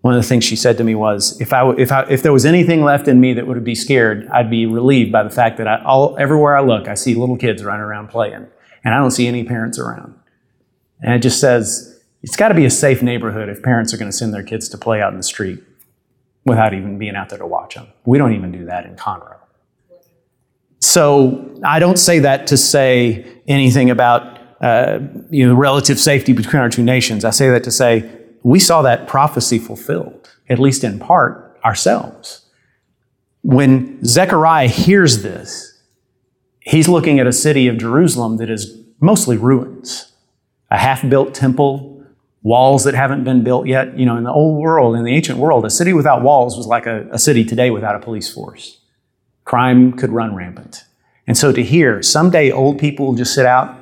one 0.02 0.14
of 0.14 0.22
the 0.22 0.28
things 0.28 0.44
she 0.44 0.58
said 0.58 0.78
to 0.80 0.84
me 0.84 0.96
was, 0.96 1.40
if, 1.40 1.54
I, 1.54 1.70
if, 1.78 1.94
I, 1.94 2.02
if 2.10 2.24
there 2.24 2.34
was 2.34 2.46
anything 2.46 2.84
left 2.84 3.08
in 3.08 3.22
me 3.22 3.32
that 3.36 3.48
would 3.48 3.64
be 3.64 3.76
scared, 3.76 4.28
I'd 4.28 4.50
be 4.50 4.66
relieved 4.66 5.14
by 5.14 5.24
the 5.24 5.30
fact 5.30 5.60
that 5.60 5.68
I, 5.70 5.82
all, 5.86 6.18
everywhere 6.20 6.58
I 6.58 6.62
look, 6.62 6.90
I 6.90 6.96
see 6.96 7.16
little 7.16 7.38
kids 7.38 7.64
running 7.64 7.84
around 7.84 8.10
playing 8.10 8.48
and 8.84 8.94
I 8.94 8.98
don't 8.98 9.12
see 9.12 9.28
any 9.28 9.44
parents 9.44 9.80
around. 9.80 10.16
And 11.02 11.14
it 11.14 11.20
just 11.20 11.40
says 11.40 12.02
it's 12.22 12.36
got 12.36 12.50
to 12.50 12.56
be 12.56 12.66
a 12.66 12.70
safe 12.70 13.02
neighborhood 13.02 13.50
if 13.50 13.64
parents 13.64 13.94
are 13.94 13.98
going 13.98 14.12
to 14.12 14.16
send 14.16 14.34
their 14.34 14.44
kids 14.44 14.70
to 14.70 14.78
play 14.78 15.02
out 15.02 15.12
in 15.12 15.18
the 15.18 15.24
street 15.24 15.64
without 16.46 16.74
even 16.74 16.98
being 16.98 17.16
out 17.16 17.30
there 17.30 17.40
to 17.40 17.48
watch 17.48 17.76
them. 17.76 17.88
We 18.06 18.18
don't 18.18 18.34
even 18.34 18.52
do 18.52 18.66
that 18.66 18.86
in 18.86 18.96
Conroe. 18.96 19.38
So 20.80 21.60
I 21.64 21.80
don't 21.80 21.98
say 21.98 22.20
that 22.20 22.48
to 22.48 22.58
say 22.58 23.26
anything 23.48 23.90
about 23.90 24.40
uh, 24.62 25.00
you 25.30 25.48
know 25.48 25.56
relative 25.56 26.00
safety 26.00 26.34
between 26.34 26.62
our 26.62 26.70
two 26.70 26.84
nations. 26.84 27.26
I 27.26 27.32
say 27.32 27.50
that 27.50 27.64
to 27.64 27.72
say 27.72 28.10
we 28.44 28.60
saw 28.60 28.82
that 28.82 29.08
prophecy 29.08 29.60
fulfilled, 29.60 30.32
at 30.50 30.60
least 30.60 30.84
in 30.84 31.00
part, 31.00 31.60
ourselves. 31.64 32.42
when 33.44 34.04
Zechariah 34.06 34.68
hears 34.68 35.24
this, 35.24 35.71
he's 36.72 36.88
looking 36.88 37.20
at 37.20 37.28
a 37.28 37.34
city 37.34 37.68
of 37.68 37.78
Jerusalem 37.78 38.38
that 38.38 38.50
is 38.50 38.78
mostly 39.00 39.38
ruins, 39.38 40.14
a 40.72 40.78
half 40.78 41.08
built 41.08 41.36
temple, 41.36 42.04
walls 42.44 42.86
that 42.86 42.94
haven't 42.94 43.26
been 43.26 43.44
built 43.44 43.68
yet. 43.68 43.98
You 44.00 44.06
know, 44.06 44.18
in 44.18 44.24
the 44.24 44.32
old 44.32 44.58
world, 44.58 44.96
in 44.96 45.04
the 45.04 45.14
ancient 45.14 45.38
world, 45.38 45.66
a 45.66 45.70
city 45.70 45.94
without 45.94 46.22
walls 46.22 46.56
was 46.58 46.68
like 46.68 46.86
a, 46.86 47.08
a 47.12 47.20
city 47.20 47.44
today 47.44 47.70
without 47.72 47.96
a 47.96 48.00
police 48.00 48.34
force. 48.34 48.80
Crime 49.44 49.92
could 49.92 50.12
run 50.12 50.34
rampant. 50.34 50.86
And 51.28 51.38
so 51.38 51.52
to 51.52 51.62
hear 51.62 52.02
someday 52.02 52.52
old 52.52 52.80
people 52.80 53.08
will 53.08 53.16
just 53.16 53.36
sit 53.36 53.46
out 53.46 53.78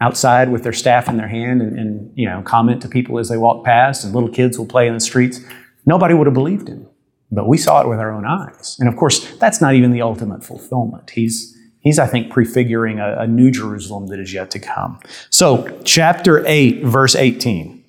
outside 0.00 0.50
with 0.50 0.62
their 0.62 0.72
staff 0.72 1.08
in 1.08 1.18
their 1.18 1.28
hand 1.28 1.60
and, 1.60 1.78
and, 1.78 2.10
you 2.16 2.26
know 2.26 2.40
comment 2.40 2.80
to 2.80 2.88
people 2.88 3.18
as 3.18 3.28
they 3.28 3.36
walk 3.36 3.64
past, 3.64 4.02
and 4.02 4.14
little 4.14 4.30
kids 4.30 4.58
will 4.58 4.66
play 4.66 4.88
in 4.88 4.94
the 4.94 5.00
streets. 5.00 5.40
Nobody 5.84 6.14
would 6.14 6.26
have 6.26 6.34
believed 6.34 6.68
him, 6.68 6.88
but 7.30 7.46
we 7.46 7.58
saw 7.58 7.82
it 7.82 7.88
with 7.88 7.98
our 7.98 8.10
own 8.10 8.24
eyes. 8.24 8.76
And 8.80 8.88
of 8.88 8.96
course, 8.96 9.30
that's 9.36 9.60
not 9.60 9.74
even 9.74 9.92
the 9.92 10.00
ultimate 10.00 10.42
fulfillment. 10.42 11.10
He's 11.10 11.56
He's, 11.80 11.98
I 11.98 12.06
think, 12.06 12.30
prefiguring 12.30 12.98
a, 12.98 13.20
a 13.20 13.26
new 13.26 13.50
Jerusalem 13.50 14.08
that 14.08 14.20
is 14.20 14.32
yet 14.32 14.50
to 14.52 14.58
come. 14.58 15.00
So, 15.30 15.80
chapter 15.84 16.44
8, 16.46 16.84
verse 16.84 17.16
18. 17.16 17.82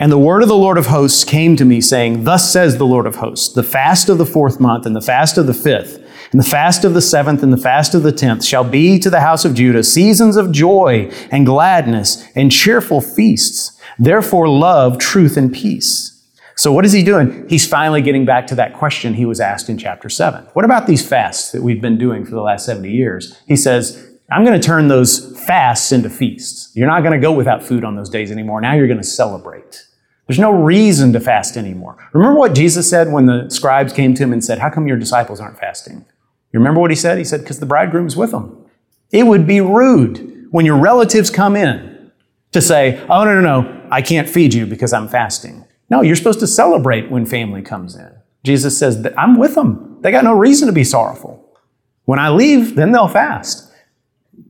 And 0.00 0.10
the 0.10 0.18
word 0.18 0.42
of 0.42 0.48
the 0.48 0.56
Lord 0.56 0.76
of 0.76 0.86
hosts 0.86 1.22
came 1.22 1.56
to 1.56 1.64
me, 1.64 1.80
saying, 1.80 2.24
Thus 2.24 2.52
says 2.52 2.78
the 2.78 2.86
Lord 2.86 3.06
of 3.06 3.16
hosts, 3.16 3.54
the 3.54 3.62
fast 3.62 4.08
of 4.08 4.18
the 4.18 4.26
fourth 4.26 4.58
month 4.58 4.86
and 4.86 4.96
the 4.96 5.00
fast 5.00 5.38
of 5.38 5.46
the 5.46 5.54
fifth 5.54 6.04
and 6.34 6.40
the 6.40 6.50
fast 6.50 6.84
of 6.84 6.94
the 6.94 7.00
seventh 7.00 7.44
and 7.44 7.52
the 7.52 7.56
fast 7.56 7.94
of 7.94 8.02
the 8.02 8.10
tenth 8.10 8.44
shall 8.44 8.64
be 8.64 8.98
to 8.98 9.08
the 9.08 9.20
house 9.20 9.44
of 9.44 9.54
Judah 9.54 9.84
seasons 9.84 10.36
of 10.36 10.50
joy 10.50 11.08
and 11.30 11.46
gladness 11.46 12.28
and 12.34 12.50
cheerful 12.50 13.00
feasts. 13.00 13.80
Therefore 14.00 14.48
love 14.48 14.98
truth 14.98 15.36
and 15.36 15.52
peace. 15.52 16.13
So 16.56 16.72
what 16.72 16.84
is 16.84 16.92
he 16.92 17.02
doing? 17.02 17.48
He's 17.48 17.66
finally 17.66 18.00
getting 18.00 18.24
back 18.24 18.46
to 18.48 18.54
that 18.54 18.74
question 18.74 19.14
he 19.14 19.26
was 19.26 19.40
asked 19.40 19.68
in 19.68 19.76
chapter 19.76 20.08
7. 20.08 20.44
What 20.52 20.64
about 20.64 20.86
these 20.86 21.06
fasts 21.06 21.52
that 21.52 21.62
we've 21.62 21.80
been 21.80 21.98
doing 21.98 22.24
for 22.24 22.30
the 22.30 22.42
last 22.42 22.64
70 22.64 22.90
years? 22.90 23.36
He 23.46 23.56
says, 23.56 24.12
I'm 24.30 24.44
going 24.44 24.58
to 24.58 24.64
turn 24.64 24.88
those 24.88 25.38
fasts 25.46 25.92
into 25.92 26.08
feasts. 26.08 26.70
You're 26.74 26.88
not 26.88 27.02
going 27.02 27.12
to 27.12 27.22
go 27.24 27.32
without 27.32 27.62
food 27.62 27.84
on 27.84 27.96
those 27.96 28.08
days 28.08 28.30
anymore. 28.30 28.60
Now 28.60 28.74
you're 28.74 28.86
going 28.86 28.98
to 28.98 29.04
celebrate. 29.04 29.86
There's 30.26 30.38
no 30.38 30.52
reason 30.52 31.12
to 31.12 31.20
fast 31.20 31.56
anymore. 31.56 31.96
Remember 32.12 32.38
what 32.38 32.54
Jesus 32.54 32.88
said 32.88 33.12
when 33.12 33.26
the 33.26 33.50
scribes 33.50 33.92
came 33.92 34.14
to 34.14 34.22
him 34.22 34.32
and 34.32 34.42
said, 34.42 34.58
How 34.58 34.70
come 34.70 34.86
your 34.86 34.96
disciples 34.96 35.40
aren't 35.40 35.58
fasting? 35.58 36.06
You 36.54 36.60
remember 36.60 36.80
what 36.80 36.92
he 36.92 36.96
said? 36.96 37.18
He 37.18 37.24
said, 37.24 37.40
because 37.40 37.58
the 37.58 37.66
bridegroom's 37.66 38.16
with 38.16 38.30
them. 38.30 38.64
It 39.10 39.24
would 39.24 39.44
be 39.44 39.60
rude 39.60 40.46
when 40.52 40.64
your 40.64 40.78
relatives 40.78 41.28
come 41.28 41.56
in 41.56 42.12
to 42.52 42.60
say, 42.60 43.04
oh, 43.10 43.24
no, 43.24 43.40
no, 43.40 43.62
no, 43.62 43.88
I 43.90 44.02
can't 44.02 44.28
feed 44.28 44.54
you 44.54 44.64
because 44.64 44.92
I'm 44.92 45.08
fasting. 45.08 45.63
No, 45.94 46.02
you're 46.02 46.16
supposed 46.16 46.40
to 46.40 46.48
celebrate 46.48 47.08
when 47.08 47.24
family 47.24 47.62
comes 47.62 47.94
in. 47.94 48.10
Jesus 48.42 48.76
says, 48.76 49.02
that 49.02 49.16
I'm 49.16 49.38
with 49.38 49.54
them. 49.54 49.98
They 50.00 50.10
got 50.10 50.24
no 50.24 50.36
reason 50.36 50.66
to 50.66 50.72
be 50.72 50.82
sorrowful. 50.82 51.56
When 52.04 52.18
I 52.18 52.30
leave, 52.30 52.74
then 52.74 52.90
they'll 52.90 53.06
fast. 53.06 53.72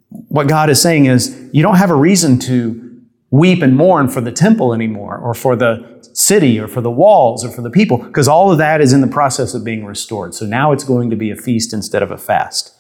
What 0.09 0.49
God 0.49 0.71
is 0.71 0.81
saying 0.81 1.05
is, 1.05 1.39
you 1.53 1.63
don't 1.63 1.77
have 1.77 1.91
a 1.91 1.95
reason 1.95 2.39
to 2.39 2.99
weep 3.31 3.61
and 3.61 3.77
mourn 3.77 4.09
for 4.09 4.23
the 4.23 4.33
temple 4.33 4.73
anymore, 4.73 5.19
or 5.19 5.35
for 5.35 5.55
the 5.55 6.09
city 6.15 6.59
or 6.59 6.67
for 6.67 6.81
the 6.81 6.91
walls 6.91 7.45
or 7.45 7.51
for 7.51 7.61
the 7.61 7.69
people, 7.69 7.99
because 7.99 8.27
all 8.27 8.51
of 8.51 8.57
that 8.57 8.81
is 8.81 8.95
in 8.95 9.03
the 9.03 9.07
process 9.07 9.53
of 9.53 9.63
being 9.63 9.85
restored. 9.85 10.35
So 10.35 10.47
now 10.47 10.73
it's 10.73 10.85
going 10.85 11.11
to 11.11 11.17
be 11.17 11.31
a 11.31 11.37
feast 11.37 11.75
instead 11.75 12.03
of 12.03 12.11
a 12.11 12.17
fast. 12.17 12.75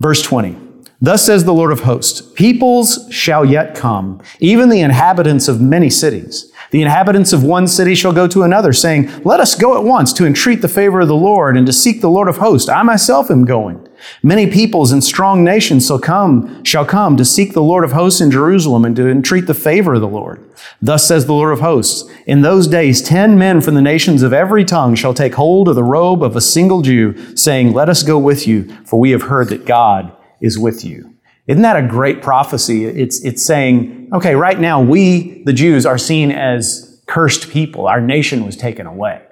Verse 0.00 0.20
20. 0.20 0.56
Thus 1.04 1.22
says 1.22 1.44
the 1.44 1.52
Lord 1.52 1.70
of 1.70 1.80
hosts, 1.80 2.22
peoples 2.22 3.06
shall 3.10 3.44
yet 3.44 3.74
come, 3.74 4.22
even 4.40 4.70
the 4.70 4.80
inhabitants 4.80 5.48
of 5.48 5.60
many 5.60 5.90
cities. 5.90 6.50
The 6.70 6.80
inhabitants 6.80 7.34
of 7.34 7.44
one 7.44 7.68
city 7.68 7.94
shall 7.94 8.14
go 8.14 8.26
to 8.26 8.42
another, 8.42 8.72
saying, 8.72 9.10
Let 9.22 9.38
us 9.38 9.54
go 9.54 9.76
at 9.76 9.84
once 9.84 10.14
to 10.14 10.24
entreat 10.24 10.62
the 10.62 10.68
favor 10.68 11.02
of 11.02 11.08
the 11.08 11.14
Lord 11.14 11.58
and 11.58 11.66
to 11.66 11.74
seek 11.74 12.00
the 12.00 12.08
Lord 12.08 12.26
of 12.26 12.38
hosts. 12.38 12.70
I 12.70 12.82
myself 12.84 13.30
am 13.30 13.44
going. 13.44 13.86
Many 14.22 14.50
peoples 14.50 14.92
and 14.92 15.04
strong 15.04 15.44
nations 15.44 15.86
shall 15.86 15.98
come, 15.98 16.64
shall 16.64 16.86
come 16.86 17.18
to 17.18 17.24
seek 17.26 17.52
the 17.52 17.60
Lord 17.60 17.84
of 17.84 17.92
hosts 17.92 18.22
in 18.22 18.30
Jerusalem 18.30 18.86
and 18.86 18.96
to 18.96 19.06
entreat 19.06 19.46
the 19.46 19.52
favor 19.52 19.92
of 19.92 20.00
the 20.00 20.08
Lord. 20.08 20.42
Thus 20.80 21.06
says 21.06 21.26
the 21.26 21.34
Lord 21.34 21.52
of 21.52 21.60
hosts, 21.60 22.10
In 22.26 22.40
those 22.40 22.66
days 22.66 23.02
ten 23.02 23.38
men 23.38 23.60
from 23.60 23.74
the 23.74 23.82
nations 23.82 24.22
of 24.22 24.32
every 24.32 24.64
tongue 24.64 24.94
shall 24.94 25.12
take 25.12 25.34
hold 25.34 25.68
of 25.68 25.74
the 25.74 25.84
robe 25.84 26.22
of 26.22 26.34
a 26.34 26.40
single 26.40 26.80
Jew, 26.80 27.36
saying, 27.36 27.74
Let 27.74 27.90
us 27.90 28.02
go 28.02 28.18
with 28.18 28.48
you, 28.48 28.74
for 28.86 28.98
we 28.98 29.10
have 29.10 29.24
heard 29.24 29.50
that 29.50 29.66
God 29.66 30.10
is 30.44 30.58
with 30.58 30.84
you. 30.84 31.14
Isn't 31.46 31.62
that 31.62 31.76
a 31.76 31.86
great 31.86 32.22
prophecy? 32.22 32.84
It's, 32.84 33.22
it's 33.24 33.42
saying, 33.42 34.10
okay, 34.12 34.34
right 34.34 34.58
now 34.58 34.80
we, 34.80 35.42
the 35.44 35.52
Jews, 35.52 35.84
are 35.84 35.98
seen 35.98 36.30
as 36.30 37.02
cursed 37.06 37.50
people. 37.50 37.86
Our 37.86 38.00
nation 38.00 38.46
was 38.46 38.56
taken 38.56 38.86
away. 38.86 39.22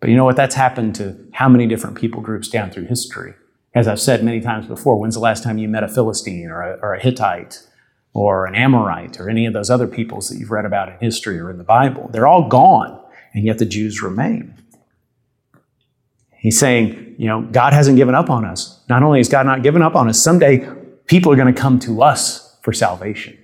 But 0.00 0.10
you 0.10 0.16
know 0.16 0.24
what? 0.24 0.36
That's 0.36 0.54
happened 0.54 0.94
to 0.96 1.16
how 1.32 1.48
many 1.48 1.66
different 1.66 1.96
people 1.96 2.20
groups 2.20 2.48
down 2.48 2.70
through 2.70 2.86
history. 2.86 3.34
As 3.74 3.86
I've 3.86 4.00
said 4.00 4.24
many 4.24 4.40
times 4.40 4.66
before, 4.66 4.98
when's 4.98 5.14
the 5.14 5.20
last 5.20 5.44
time 5.44 5.58
you 5.58 5.68
met 5.68 5.84
a 5.84 5.88
Philistine 5.88 6.48
or 6.50 6.60
a, 6.62 6.78
or 6.82 6.94
a 6.94 7.00
Hittite 7.00 7.66
or 8.12 8.46
an 8.46 8.54
Amorite 8.54 9.20
or 9.20 9.30
any 9.30 9.46
of 9.46 9.52
those 9.52 9.70
other 9.70 9.86
peoples 9.86 10.28
that 10.28 10.38
you've 10.38 10.50
read 10.50 10.64
about 10.64 10.88
in 10.88 10.98
history 10.98 11.38
or 11.38 11.50
in 11.50 11.58
the 11.58 11.64
Bible? 11.64 12.10
They're 12.12 12.26
all 12.26 12.48
gone, 12.48 13.00
and 13.32 13.44
yet 13.44 13.58
the 13.58 13.64
Jews 13.64 14.02
remain. 14.02 14.54
He's 16.42 16.58
saying, 16.58 17.14
you 17.18 17.28
know, 17.28 17.42
God 17.52 17.72
hasn't 17.72 17.96
given 17.96 18.16
up 18.16 18.28
on 18.28 18.44
us. 18.44 18.82
Not 18.88 19.04
only 19.04 19.20
has 19.20 19.28
God 19.28 19.46
not 19.46 19.62
given 19.62 19.80
up 19.80 19.94
on 19.94 20.08
us, 20.08 20.20
someday 20.20 20.68
people 21.06 21.30
are 21.30 21.36
going 21.36 21.54
to 21.54 21.58
come 21.58 21.78
to 21.78 22.02
us 22.02 22.58
for 22.62 22.72
salvation. 22.72 23.38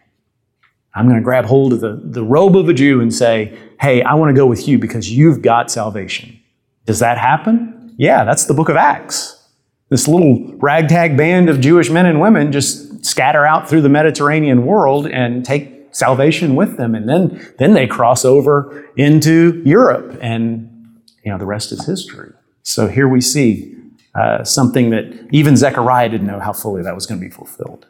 I'm 0.96 1.04
going 1.06 1.16
to 1.16 1.22
grab 1.22 1.44
hold 1.44 1.72
of 1.72 1.80
the, 1.80 2.00
the 2.02 2.24
robe 2.24 2.56
of 2.56 2.68
a 2.68 2.74
Jew 2.74 3.00
and 3.00 3.14
say, 3.14 3.56
hey, 3.80 4.02
I 4.02 4.14
want 4.14 4.30
to 4.30 4.34
go 4.34 4.46
with 4.46 4.66
you 4.66 4.80
because 4.80 5.12
you've 5.12 5.42
got 5.42 5.70
salvation. 5.70 6.40
Does 6.86 6.98
that 6.98 7.18
happen? 7.18 7.94
Yeah, 7.98 8.24
that's 8.24 8.46
the 8.46 8.54
book 8.54 8.68
of 8.68 8.74
Acts. 8.74 9.46
This 9.90 10.08
little 10.08 10.56
ragtag 10.56 11.16
band 11.16 11.48
of 11.48 11.60
Jewish 11.60 11.90
men 11.90 12.04
and 12.04 12.20
women 12.20 12.50
just 12.50 13.06
scatter 13.06 13.46
out 13.46 13.68
through 13.68 13.82
the 13.82 13.88
Mediterranean 13.88 14.66
world 14.66 15.06
and 15.06 15.44
take 15.44 15.94
salvation 15.94 16.56
with 16.56 16.76
them. 16.76 16.96
And 16.96 17.08
then, 17.08 17.54
then 17.58 17.74
they 17.74 17.86
cross 17.86 18.24
over 18.24 18.90
into 18.96 19.62
Europe 19.64 20.18
and, 20.20 20.98
you 21.24 21.30
know, 21.30 21.38
the 21.38 21.46
rest 21.46 21.70
is 21.70 21.86
history. 21.86 22.32
So 22.68 22.87
here 22.87 23.08
we 23.08 23.22
see 23.22 23.75
uh, 24.14 24.44
something 24.44 24.90
that 24.90 25.28
even 25.32 25.56
Zechariah 25.56 26.10
didn't 26.10 26.26
know 26.26 26.38
how 26.38 26.52
fully 26.52 26.82
that 26.82 26.94
was 26.94 27.06
going 27.06 27.18
to 27.18 27.26
be 27.26 27.30
fulfilled. 27.30 27.87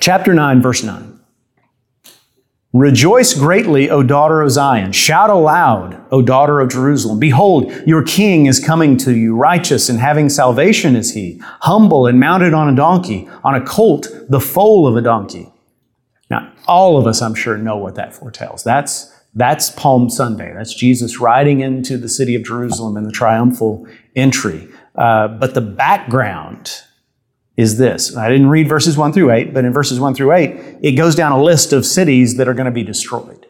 Chapter 0.00 0.32
9, 0.32 0.62
verse 0.62 0.82
9. 0.82 1.20
Rejoice 2.72 3.34
greatly, 3.34 3.90
O 3.90 4.02
daughter 4.02 4.40
of 4.40 4.50
Zion. 4.52 4.92
Shout 4.92 5.28
aloud, 5.28 6.02
O 6.10 6.22
daughter 6.22 6.60
of 6.60 6.70
Jerusalem. 6.70 7.20
Behold, 7.20 7.70
your 7.86 8.02
king 8.02 8.46
is 8.46 8.58
coming 8.58 8.96
to 8.98 9.14
you. 9.14 9.36
Righteous 9.36 9.90
and 9.90 9.98
having 9.98 10.30
salvation 10.30 10.96
is 10.96 11.12
he. 11.12 11.38
Humble 11.60 12.06
and 12.06 12.18
mounted 12.18 12.54
on 12.54 12.70
a 12.70 12.74
donkey, 12.74 13.28
on 13.44 13.54
a 13.54 13.62
colt, 13.62 14.08
the 14.30 14.40
foal 14.40 14.86
of 14.86 14.96
a 14.96 15.02
donkey. 15.02 15.52
Now, 16.30 16.54
all 16.66 16.96
of 16.96 17.06
us, 17.06 17.20
I'm 17.20 17.34
sure, 17.34 17.58
know 17.58 17.76
what 17.76 17.96
that 17.96 18.14
foretells. 18.14 18.64
That's, 18.64 19.12
that's 19.34 19.70
Palm 19.70 20.10
Sunday. 20.10 20.52
That's 20.54 20.74
Jesus 20.74 21.20
riding 21.20 21.60
into 21.60 21.96
the 21.96 22.08
city 22.08 22.34
of 22.34 22.42
Jerusalem 22.42 22.96
in 22.96 23.04
the 23.04 23.12
triumphal 23.12 23.86
entry. 24.16 24.68
Uh, 24.94 25.28
but 25.28 25.54
the 25.54 25.60
background 25.60 26.82
is 27.56 27.76
this. 27.78 28.16
I 28.16 28.28
didn't 28.28 28.48
read 28.48 28.68
verses 28.68 28.96
1 28.96 29.12
through 29.12 29.32
8, 29.32 29.52
but 29.52 29.64
in 29.64 29.72
verses 29.72 30.00
1 30.00 30.14
through 30.14 30.32
8, 30.32 30.78
it 30.80 30.92
goes 30.92 31.14
down 31.14 31.32
a 31.32 31.42
list 31.42 31.72
of 31.72 31.84
cities 31.84 32.36
that 32.36 32.48
are 32.48 32.54
going 32.54 32.66
to 32.66 32.72
be 32.72 32.84
destroyed. 32.84 33.46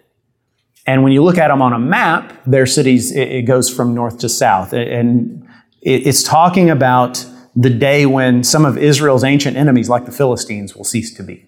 And 0.87 1.03
when 1.03 1.13
you 1.13 1.23
look 1.23 1.37
at 1.37 1.49
them 1.49 1.61
on 1.61 1.75
a 1.75 1.79
map, 1.79 2.33
their 2.47 2.65
cities, 2.65 3.15
it, 3.15 3.43
goes 3.43 3.69
from 3.69 3.95
north 3.95 4.19
to 4.21 4.29
south. 4.29 4.73
And 4.73 5.47
it, 5.83 6.07
it's 6.07 6.23
talking 6.23 6.71
about 6.71 7.25
the 7.55 7.69
day 7.69 8.07
when 8.07 8.43
some 8.43 8.65
of 8.65 8.79
Israel's 8.79 9.25
ancient 9.25 9.59
enemies, 9.59 9.91
like 9.91 10.07
the 10.07 10.13
Philistines, 10.13 10.75
will 10.75 10.85
cease 10.85 11.13
to 11.15 11.23
be. 11.23 11.47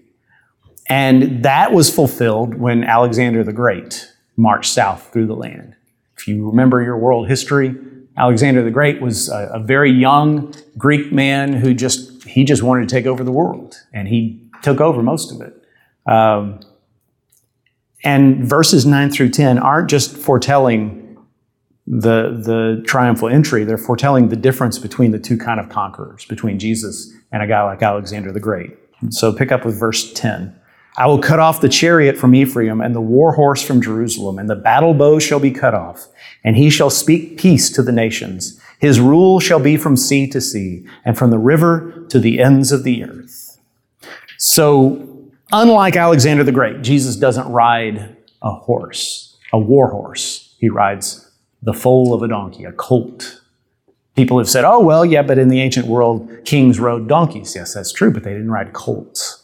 And 0.88 1.42
that 1.42 1.72
was 1.72 1.88
fulfilled 1.88 2.56
when 2.56 2.84
Alexander 2.84 3.42
the 3.42 3.54
Great 3.54 4.12
marched 4.40 4.72
south 4.72 5.12
through 5.12 5.26
the 5.26 5.36
land. 5.36 5.76
If 6.16 6.26
you 6.26 6.48
remember 6.48 6.82
your 6.82 6.98
world 6.98 7.28
history, 7.28 7.74
Alexander 8.16 8.62
the 8.62 8.70
Great 8.70 9.00
was 9.00 9.28
a, 9.28 9.50
a, 9.54 9.60
very 9.60 9.90
young 9.90 10.54
Greek 10.76 11.12
man 11.12 11.52
who 11.52 11.72
just 11.72 12.24
he 12.24 12.44
just 12.44 12.62
wanted 12.62 12.88
to 12.88 12.94
take 12.94 13.06
over 13.06 13.24
the 13.24 13.32
world, 13.32 13.76
and 13.92 14.08
he 14.08 14.50
took 14.62 14.80
over 14.80 15.02
most 15.02 15.32
of 15.32 15.40
it. 15.40 15.64
Um, 16.10 16.60
and 18.04 18.46
verses 18.46 18.84
nine 18.84 19.10
through 19.10 19.30
ten 19.30 19.58
aren't 19.58 19.88
just 19.88 20.16
foretelling 20.16 21.16
the 21.86 22.42
the 22.44 22.82
triumphal 22.86 23.28
entry; 23.28 23.64
they're 23.64 23.78
foretelling 23.78 24.28
the 24.28 24.36
difference 24.36 24.78
between 24.78 25.12
the 25.12 25.18
two 25.18 25.38
kind 25.38 25.60
of 25.60 25.68
conquerors, 25.68 26.24
between 26.26 26.58
Jesus 26.58 27.12
and 27.32 27.42
a 27.42 27.46
guy 27.46 27.62
like 27.62 27.82
Alexander 27.82 28.32
the 28.32 28.40
Great. 28.40 28.76
So 29.10 29.32
pick 29.32 29.50
up 29.50 29.64
with 29.64 29.78
verse 29.78 30.12
ten. 30.12 30.59
I 30.96 31.06
will 31.06 31.18
cut 31.18 31.38
off 31.38 31.60
the 31.60 31.68
chariot 31.68 32.18
from 32.18 32.34
Ephraim 32.34 32.80
and 32.80 32.94
the 32.94 33.00
war 33.00 33.32
horse 33.32 33.62
from 33.62 33.80
Jerusalem, 33.80 34.38
and 34.38 34.50
the 34.50 34.56
battle 34.56 34.92
bow 34.92 35.18
shall 35.18 35.40
be 35.40 35.50
cut 35.50 35.74
off, 35.74 36.08
and 36.44 36.56
he 36.56 36.68
shall 36.68 36.90
speak 36.90 37.38
peace 37.38 37.70
to 37.70 37.82
the 37.82 37.92
nations. 37.92 38.60
His 38.78 38.98
rule 38.98 39.40
shall 39.40 39.60
be 39.60 39.76
from 39.76 39.96
sea 39.96 40.26
to 40.28 40.40
sea, 40.40 40.86
and 41.04 41.16
from 41.16 41.30
the 41.30 41.38
river 41.38 42.06
to 42.08 42.18
the 42.18 42.40
ends 42.40 42.72
of 42.72 42.82
the 42.82 43.04
earth. 43.04 43.58
So, 44.38 45.30
unlike 45.52 45.96
Alexander 45.96 46.44
the 46.44 46.52
Great, 46.52 46.82
Jesus 46.82 47.16
doesn't 47.16 47.48
ride 47.52 48.16
a 48.42 48.52
horse, 48.52 49.36
a 49.52 49.58
war 49.58 49.90
horse. 49.90 50.54
He 50.58 50.70
rides 50.70 51.30
the 51.62 51.74
foal 51.74 52.14
of 52.14 52.22
a 52.22 52.28
donkey, 52.28 52.64
a 52.64 52.72
colt. 52.72 53.42
People 54.16 54.38
have 54.38 54.48
said, 54.48 54.64
oh, 54.64 54.80
well, 54.80 55.04
yeah, 55.04 55.22
but 55.22 55.38
in 55.38 55.48
the 55.48 55.60
ancient 55.60 55.86
world, 55.86 56.28
kings 56.44 56.80
rode 56.80 57.06
donkeys. 57.06 57.54
Yes, 57.54 57.74
that's 57.74 57.92
true, 57.92 58.10
but 58.10 58.24
they 58.24 58.32
didn't 58.32 58.50
ride 58.50 58.72
colts. 58.72 59.39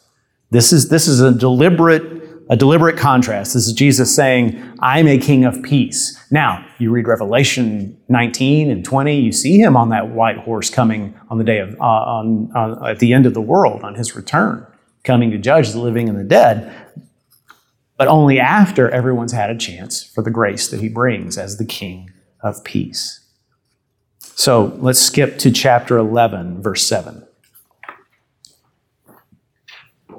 This 0.51 0.73
is, 0.73 0.89
this 0.89 1.09
is 1.09 1.21
a 1.21 1.33
deliberate 1.33 2.17
a 2.49 2.57
deliberate 2.57 2.97
contrast. 2.97 3.55
This 3.55 3.67
is 3.67 3.73
Jesus 3.73 4.15
saying, 4.15 4.63
I'm 4.81 5.09
a 5.09 5.19
king 5.19 5.45
of 5.45 5.63
peace. 5.63 6.17
Now, 6.31 6.65
you 6.79 6.91
read 6.91 7.09
Revelation 7.09 7.99
19 8.09 8.71
and 8.71 8.85
20, 8.85 9.19
you 9.19 9.33
see 9.33 9.59
him 9.59 9.77
on 9.77 9.89
that 9.89 10.11
white 10.11 10.39
horse 10.39 10.71
coming 10.71 11.19
on 11.29 11.39
the 11.39 11.45
day 11.45 11.59
of, 11.59 11.75
uh, 11.81 11.85
on, 11.85 12.51
on, 12.55 12.87
at 12.89 13.01
the 13.01 13.13
end 13.13 13.27
of 13.27 13.35
the 13.35 13.41
world, 13.41 13.83
on 13.83 13.97
his 13.97 14.15
return, 14.15 14.65
coming 15.03 15.31
to 15.33 15.39
judge 15.39 15.73
the 15.73 15.81
living 15.81 16.09
and 16.09 16.19
the 16.19 16.25
dead, 16.25 16.73
but 17.97 18.07
only 18.07 18.39
after 18.39 18.89
everyone's 18.91 19.33
had 19.33 19.51
a 19.51 19.57
chance 19.57 20.05
for 20.05 20.23
the 20.23 20.31
grace 20.31 20.69
that 20.69 20.81
he 20.81 20.89
brings 20.89 21.37
as 21.37 21.57
the 21.57 21.65
king 21.65 22.11
of 22.43 22.63
peace. 22.63 23.21
So 24.21 24.77
let's 24.77 25.01
skip 25.01 25.39
to 25.39 25.51
chapter 25.51 25.97
11, 25.97 26.63
verse 26.63 26.87
7. 26.87 27.26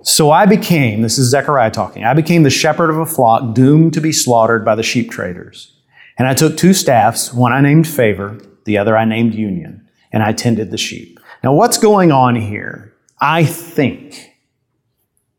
So 0.08 0.32
I 0.32 0.46
became, 0.46 1.02
this 1.02 1.18
is 1.18 1.30
Zechariah 1.30 1.70
talking, 1.70 2.06
I 2.06 2.14
became 2.14 2.44
the 2.44 2.50
shepherd 2.50 2.90
of 2.90 2.98
a 2.98 3.06
flock 3.06 3.54
doomed 3.54 3.94
to 3.94 4.00
be 4.00 4.14
slaughtered 4.14 4.64
by 4.64 4.74
the 4.74 4.82
sheep 4.82 5.12
traders. 5.12 5.74
And 6.18 6.30
I 6.30 6.34
took 6.34 6.56
two 6.56 6.74
staffs, 6.74 7.34
one 7.34 7.52
I 7.52 7.60
named 7.60 7.90
Favor, 7.90 8.40
the 8.64 8.78
other 8.78 8.96
I 8.96 9.04
named 9.04 9.36
Union, 9.36 9.86
and 10.14 10.24
I 10.24 10.32
tended 10.32 10.72
the 10.72 10.78
sheep. 10.78 11.20
Now, 11.44 11.54
what's 11.54 11.78
going 11.78 12.14
on 12.14 12.38
here, 12.38 12.94
I 13.20 13.44
think, 13.44 14.32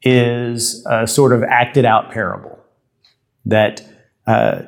is 0.03 0.85
a 0.87 1.07
sort 1.07 1.33
of 1.33 1.43
acted 1.45 1.87
out 1.87 2.11
parable 2.11 2.63
that 3.47 3.83
uh, 4.27 4.65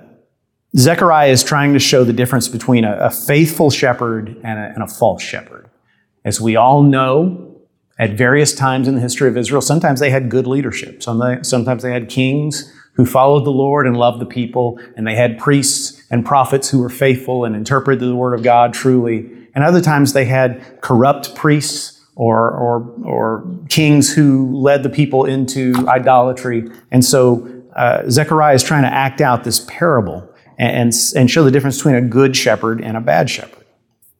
Zechariah 0.78 1.28
is 1.28 1.45
trying 1.45 1.75
to 1.75 1.78
show 1.78 2.04
the 2.04 2.14
difference 2.14 2.49
between 2.49 2.85
a, 2.85 2.97
a 2.97 3.11
faithful 3.11 3.69
shepherd 3.69 4.35
and 4.42 4.59
a, 4.59 4.73
and 4.75 4.83
a 4.83 4.88
false 4.88 5.23
shepherd. 5.23 5.69
As 6.25 6.40
we 6.40 6.57
all 6.57 6.83
know, 6.83 7.50
at 8.00 8.12
various 8.12 8.54
times 8.54 8.88
in 8.88 8.95
the 8.95 9.00
history 9.00 9.28
of 9.28 9.37
Israel. 9.37 9.61
Sometimes 9.61 10.00
they 10.00 10.09
had 10.09 10.30
good 10.30 10.47
leadership. 10.47 11.02
Sometimes 11.02 11.83
they 11.83 11.92
had 11.92 12.09
kings 12.09 12.73
who 12.95 13.04
followed 13.04 13.45
the 13.45 13.50
Lord 13.50 13.87
and 13.87 13.95
loved 13.95 14.21
the 14.21 14.26
people, 14.26 14.80
and 14.97 15.07
they 15.07 15.14
had 15.14 15.38
priests 15.38 16.02
and 16.11 16.25
prophets 16.25 16.71
who 16.71 16.80
were 16.80 16.88
faithful 16.88 17.45
and 17.45 17.54
interpreted 17.54 18.00
the 18.00 18.16
word 18.16 18.33
of 18.33 18.42
God 18.42 18.73
truly. 18.73 19.30
And 19.54 19.62
other 19.62 19.83
times 19.83 20.14
they 20.14 20.25
had 20.25 20.80
corrupt 20.80 21.35
priests 21.35 22.00
or, 22.16 22.50
or, 22.50 22.90
or 23.04 23.45
kings 23.69 24.14
who 24.14 24.50
led 24.57 24.83
the 24.83 24.88
people 24.88 25.26
into 25.26 25.75
idolatry. 25.87 26.71
And 26.90 27.04
so 27.04 27.62
uh, 27.76 28.09
Zechariah 28.09 28.54
is 28.54 28.62
trying 28.62 28.83
to 28.83 28.92
act 28.92 29.21
out 29.21 29.45
this 29.45 29.61
parable 29.69 30.26
and, 30.59 30.90
and 31.14 31.30
show 31.30 31.45
the 31.45 31.50
difference 31.50 31.76
between 31.76 31.97
a 31.97 32.02
good 32.02 32.35
shepherd 32.35 32.80
and 32.80 32.97
a 32.97 33.00
bad 33.00 33.28
shepherd. 33.28 33.66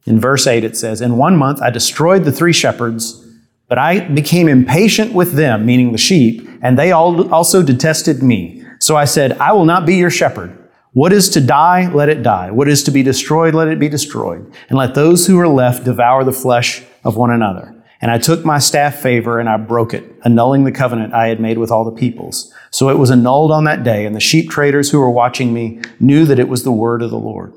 In 0.05 0.21
verse 0.21 0.47
8 0.47 0.65
it 0.65 0.77
says, 0.77 1.01
In 1.01 1.17
one 1.17 1.37
month 1.37 1.63
I 1.63 1.71
destroyed 1.71 2.25
the 2.25 2.33
three 2.33 2.53
shepherds 2.53 3.27
but 3.71 3.79
I 3.79 4.01
became 4.01 4.49
impatient 4.49 5.15
with 5.15 5.35
them, 5.35 5.65
meaning 5.65 5.93
the 5.93 5.99
sheep, 5.99 6.47
and 6.61 6.77
they 6.77 6.91
also 6.91 7.63
detested 7.63 8.21
me. 8.21 8.65
So 8.81 8.97
I 8.97 9.05
said, 9.05 9.39
I 9.39 9.53
will 9.53 9.65
not 9.65 9.87
be 9.87 9.95
your 9.95 10.11
shepherd. 10.11 10.59
What 10.93 11.13
is 11.13 11.29
to 11.31 11.41
die, 11.41 11.89
let 11.93 12.09
it 12.09 12.25
die. 12.25 12.51
What 12.51 12.69
is 12.69 12.83
to 12.83 12.91
be 12.91 13.05
destroyed, 13.05 13.55
let 13.55 13.69
it 13.69 13.79
be 13.79 13.89
destroyed. 13.89 14.53
And 14.69 14.77
let 14.77 14.97
those 14.97 15.29
who 15.29 15.39
are 15.39 15.47
left 15.47 15.85
devour 15.85 16.25
the 16.25 16.33
flesh 16.33 16.83
of 17.05 17.17
one 17.17 17.31
another. 17.31 17.73
And 18.01 18.11
I 18.11 18.19
took 18.19 18.45
my 18.45 18.59
staff 18.59 18.97
favor 18.97 19.39
and 19.39 19.49
I 19.49 19.57
broke 19.57 19.95
it, 19.95 20.05
annulling 20.25 20.65
the 20.65 20.73
covenant 20.73 21.15
I 21.15 21.29
had 21.29 21.39
made 21.39 21.59
with 21.59 21.71
all 21.71 21.85
the 21.85 21.93
peoples. 21.93 22.53
So 22.73 22.89
it 22.89 22.99
was 22.99 23.13
annulled 23.13 23.53
on 23.53 23.65
that 23.65 23.85
day, 23.85 24.05
and 24.05 24.17
the 24.17 24.21
sheep 24.21 24.51
traders 24.51 24.91
who 24.91 24.99
were 24.99 25.11
watching 25.11 25.55
me 25.55 25.81
knew 26.01 26.25
that 26.25 26.41
it 26.41 26.49
was 26.49 26.65
the 26.65 26.73
word 26.73 27.03
of 27.03 27.11
the 27.11 27.19
Lord. 27.19 27.55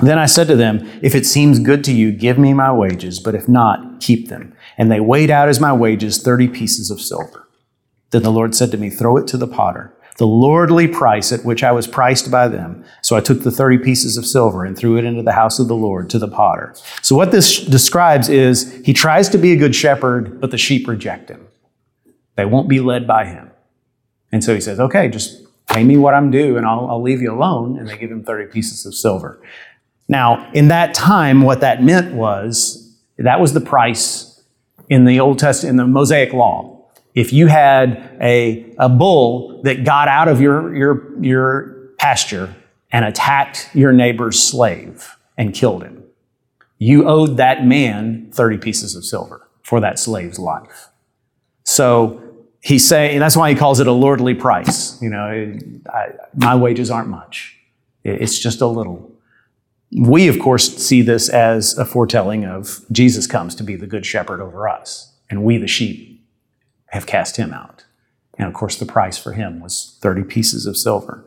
Then 0.00 0.18
I 0.18 0.26
said 0.26 0.46
to 0.46 0.56
them, 0.56 0.88
If 1.02 1.14
it 1.14 1.26
seems 1.26 1.58
good 1.58 1.82
to 1.84 1.92
you, 1.92 2.12
give 2.12 2.38
me 2.38 2.54
my 2.54 2.72
wages, 2.72 3.18
but 3.18 3.34
if 3.34 3.48
not, 3.48 4.00
keep 4.00 4.28
them. 4.28 4.54
And 4.78 4.90
they 4.90 5.00
weighed 5.00 5.30
out 5.30 5.48
as 5.48 5.60
my 5.60 5.72
wages 5.72 6.22
30 6.22 6.48
pieces 6.48 6.90
of 6.90 7.00
silver. 7.00 7.48
Then 8.10 8.22
the 8.22 8.30
Lord 8.30 8.54
said 8.54 8.70
to 8.70 8.78
me, 8.78 8.88
Throw 8.88 9.16
it 9.16 9.26
to 9.26 9.36
the 9.36 9.48
potter, 9.48 9.92
the 10.16 10.26
lordly 10.26 10.86
price 10.86 11.32
at 11.32 11.44
which 11.44 11.62
I 11.62 11.72
was 11.72 11.86
priced 11.86 12.30
by 12.30 12.48
them. 12.48 12.84
So 13.02 13.16
I 13.16 13.20
took 13.20 13.42
the 13.42 13.50
30 13.50 13.78
pieces 13.78 14.16
of 14.16 14.24
silver 14.24 14.64
and 14.64 14.78
threw 14.78 14.96
it 14.96 15.04
into 15.04 15.22
the 15.22 15.32
house 15.32 15.58
of 15.58 15.68
the 15.68 15.76
Lord 15.76 16.08
to 16.10 16.18
the 16.18 16.28
potter. 16.28 16.74
So 17.02 17.16
what 17.16 17.32
this 17.32 17.60
describes 17.60 18.28
is 18.28 18.80
he 18.84 18.94
tries 18.94 19.28
to 19.30 19.38
be 19.38 19.52
a 19.52 19.56
good 19.56 19.74
shepherd, 19.74 20.40
but 20.40 20.52
the 20.52 20.58
sheep 20.58 20.88
reject 20.88 21.28
him. 21.28 21.48
They 22.36 22.44
won't 22.44 22.68
be 22.68 22.80
led 22.80 23.06
by 23.06 23.26
him. 23.26 23.50
And 24.30 24.44
so 24.44 24.54
he 24.54 24.60
says, 24.60 24.78
Okay, 24.78 25.08
just 25.08 25.42
pay 25.66 25.82
me 25.82 25.96
what 25.96 26.14
I'm 26.14 26.30
due 26.30 26.56
and 26.56 26.64
I'll, 26.64 26.88
I'll 26.88 27.02
leave 27.02 27.20
you 27.20 27.32
alone. 27.32 27.78
And 27.78 27.88
they 27.88 27.98
give 27.98 28.10
him 28.10 28.22
30 28.22 28.52
pieces 28.52 28.86
of 28.86 28.94
silver. 28.94 29.42
Now, 30.06 30.50
in 30.52 30.68
that 30.68 30.94
time, 30.94 31.42
what 31.42 31.60
that 31.60 31.82
meant 31.82 32.14
was 32.14 32.96
that 33.18 33.40
was 33.40 33.52
the 33.52 33.60
price 33.60 34.27
in 34.88 35.04
the 35.04 35.20
Old 35.20 35.38
Testament, 35.38 35.72
in 35.72 35.76
the 35.76 35.86
Mosaic 35.86 36.32
Law. 36.32 36.86
If 37.14 37.32
you 37.32 37.48
had 37.48 38.16
a, 38.20 38.74
a 38.78 38.88
bull 38.88 39.62
that 39.62 39.84
got 39.84 40.08
out 40.08 40.28
of 40.28 40.40
your, 40.40 40.74
your, 40.74 41.22
your 41.22 41.90
pasture 41.98 42.54
and 42.90 43.04
attacked 43.04 43.70
your 43.74 43.92
neighbor's 43.92 44.40
slave 44.40 45.16
and 45.36 45.52
killed 45.52 45.82
him, 45.82 46.04
you 46.78 47.08
owed 47.08 47.36
that 47.38 47.66
man 47.66 48.30
30 48.32 48.58
pieces 48.58 48.94
of 48.94 49.04
silver 49.04 49.48
for 49.62 49.80
that 49.80 49.98
slave's 49.98 50.38
life. 50.38 50.88
So 51.64 52.22
he's 52.60 52.86
saying, 52.86 53.18
that's 53.18 53.36
why 53.36 53.50
he 53.50 53.56
calls 53.56 53.80
it 53.80 53.86
a 53.86 53.92
lordly 53.92 54.34
price. 54.34 55.00
You 55.02 55.10
know, 55.10 55.58
I, 55.92 56.12
my 56.34 56.54
wages 56.54 56.90
aren't 56.90 57.08
much. 57.08 57.56
It's 58.04 58.38
just 58.38 58.60
a 58.60 58.66
little. 58.66 59.12
We, 59.90 60.28
of 60.28 60.38
course, 60.38 60.76
see 60.76 61.02
this 61.02 61.28
as 61.28 61.76
a 61.78 61.84
foretelling 61.84 62.44
of 62.44 62.84
Jesus 62.92 63.26
comes 63.26 63.54
to 63.54 63.64
be 63.64 63.74
the 63.74 63.86
good 63.86 64.04
shepherd 64.04 64.40
over 64.40 64.68
us, 64.68 65.14
and 65.30 65.44
we, 65.44 65.56
the 65.56 65.68
sheep, 65.68 66.26
have 66.88 67.06
cast 67.06 67.36
him 67.36 67.52
out. 67.52 67.84
And 68.36 68.46
of 68.46 68.54
course, 68.54 68.76
the 68.76 68.86
price 68.86 69.18
for 69.18 69.32
him 69.32 69.60
was 69.60 69.98
30 70.00 70.24
pieces 70.24 70.66
of 70.66 70.76
silver. 70.76 71.24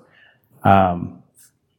Um, 0.64 1.22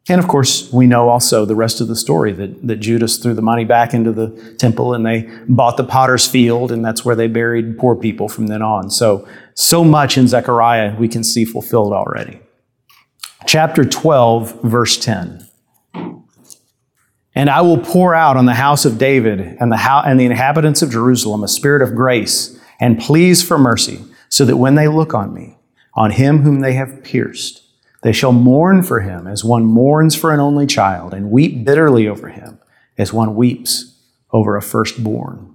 and 0.08 0.20
of 0.20 0.26
course, 0.26 0.72
we 0.72 0.86
know 0.86 1.08
also 1.08 1.44
the 1.44 1.54
rest 1.54 1.80
of 1.80 1.86
the 1.86 1.94
story 1.94 2.32
that, 2.32 2.66
that 2.66 2.76
Judas 2.76 3.18
threw 3.18 3.34
the 3.34 3.42
money 3.42 3.64
back 3.64 3.94
into 3.94 4.10
the 4.10 4.54
temple 4.58 4.94
and 4.94 5.06
they 5.06 5.30
bought 5.48 5.76
the 5.76 5.84
potter's 5.84 6.26
field, 6.26 6.72
and 6.72 6.84
that's 6.84 7.04
where 7.04 7.14
they 7.14 7.28
buried 7.28 7.78
poor 7.78 7.94
people 7.94 8.28
from 8.28 8.48
then 8.48 8.62
on. 8.62 8.90
So, 8.90 9.26
so 9.54 9.84
much 9.84 10.18
in 10.18 10.26
Zechariah 10.26 10.96
we 10.96 11.06
can 11.06 11.22
see 11.22 11.44
fulfilled 11.44 11.92
already. 11.92 12.40
Chapter 13.46 13.84
12, 13.84 14.62
verse 14.62 14.98
10. 14.98 15.46
And 17.34 17.48
I 17.48 17.62
will 17.62 17.78
pour 17.78 18.14
out 18.14 18.36
on 18.36 18.46
the 18.46 18.54
house 18.54 18.84
of 18.84 18.98
David 18.98 19.40
and 19.40 19.72
the, 19.72 20.02
and 20.04 20.20
the 20.20 20.26
inhabitants 20.26 20.82
of 20.82 20.90
Jerusalem 20.90 21.42
a 21.42 21.48
spirit 21.48 21.82
of 21.82 21.94
grace 21.94 22.58
and 22.78 22.98
pleas 22.98 23.42
for 23.42 23.58
mercy, 23.58 24.04
so 24.28 24.44
that 24.44 24.56
when 24.56 24.74
they 24.74 24.88
look 24.88 25.14
on 25.14 25.32
me, 25.32 25.56
on 25.94 26.10
him 26.10 26.40
whom 26.40 26.60
they 26.60 26.72
have 26.72 27.04
pierced, 27.04 27.62
they 28.02 28.12
shall 28.12 28.32
mourn 28.32 28.82
for 28.82 29.00
him 29.00 29.26
as 29.26 29.44
one 29.44 29.64
mourns 29.64 30.14
for 30.14 30.32
an 30.32 30.40
only 30.40 30.66
child, 30.66 31.14
and 31.14 31.30
weep 31.30 31.64
bitterly 31.64 32.08
over 32.08 32.28
him 32.28 32.58
as 32.98 33.12
one 33.12 33.36
weeps 33.36 34.00
over 34.32 34.56
a 34.56 34.62
firstborn. 34.62 35.54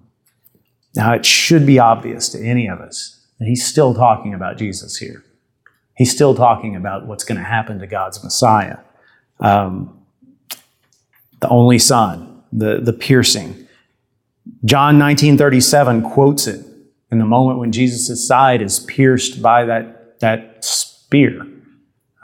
Now, 0.96 1.14
it 1.14 1.26
should 1.26 1.66
be 1.66 1.80
obvious 1.80 2.30
to 2.30 2.40
any 2.44 2.68
of 2.68 2.80
us 2.80 3.26
that 3.40 3.48
he's 3.48 3.66
still 3.66 3.94
talking 3.94 4.34
about 4.34 4.58
Jesus 4.58 4.98
here. 4.98 5.24
He's 5.96 6.12
still 6.12 6.34
talking 6.34 6.76
about 6.76 7.08
what's 7.08 7.24
going 7.24 7.40
to 7.40 7.44
happen 7.44 7.80
to 7.80 7.88
God's 7.88 8.24
Messiah. 8.24 8.78
Um, 9.40 9.97
the 11.40 11.50
only 11.50 11.80
son, 11.80 12.44
the, 12.52 12.80
the 12.80 12.94
piercing. 12.94 13.68
John 14.66 14.98
1937 15.00 16.02
quotes 16.02 16.48
it 16.48 16.66
in 17.12 17.20
the 17.20 17.26
moment 17.26 17.60
when 17.60 17.72
Jesus' 17.72 18.28
side 18.28 18.62
is 18.62 18.80
pierced 18.82 19.42
by 19.42 19.66
that, 19.66 20.20
that 20.20 20.64
spear. 20.64 21.46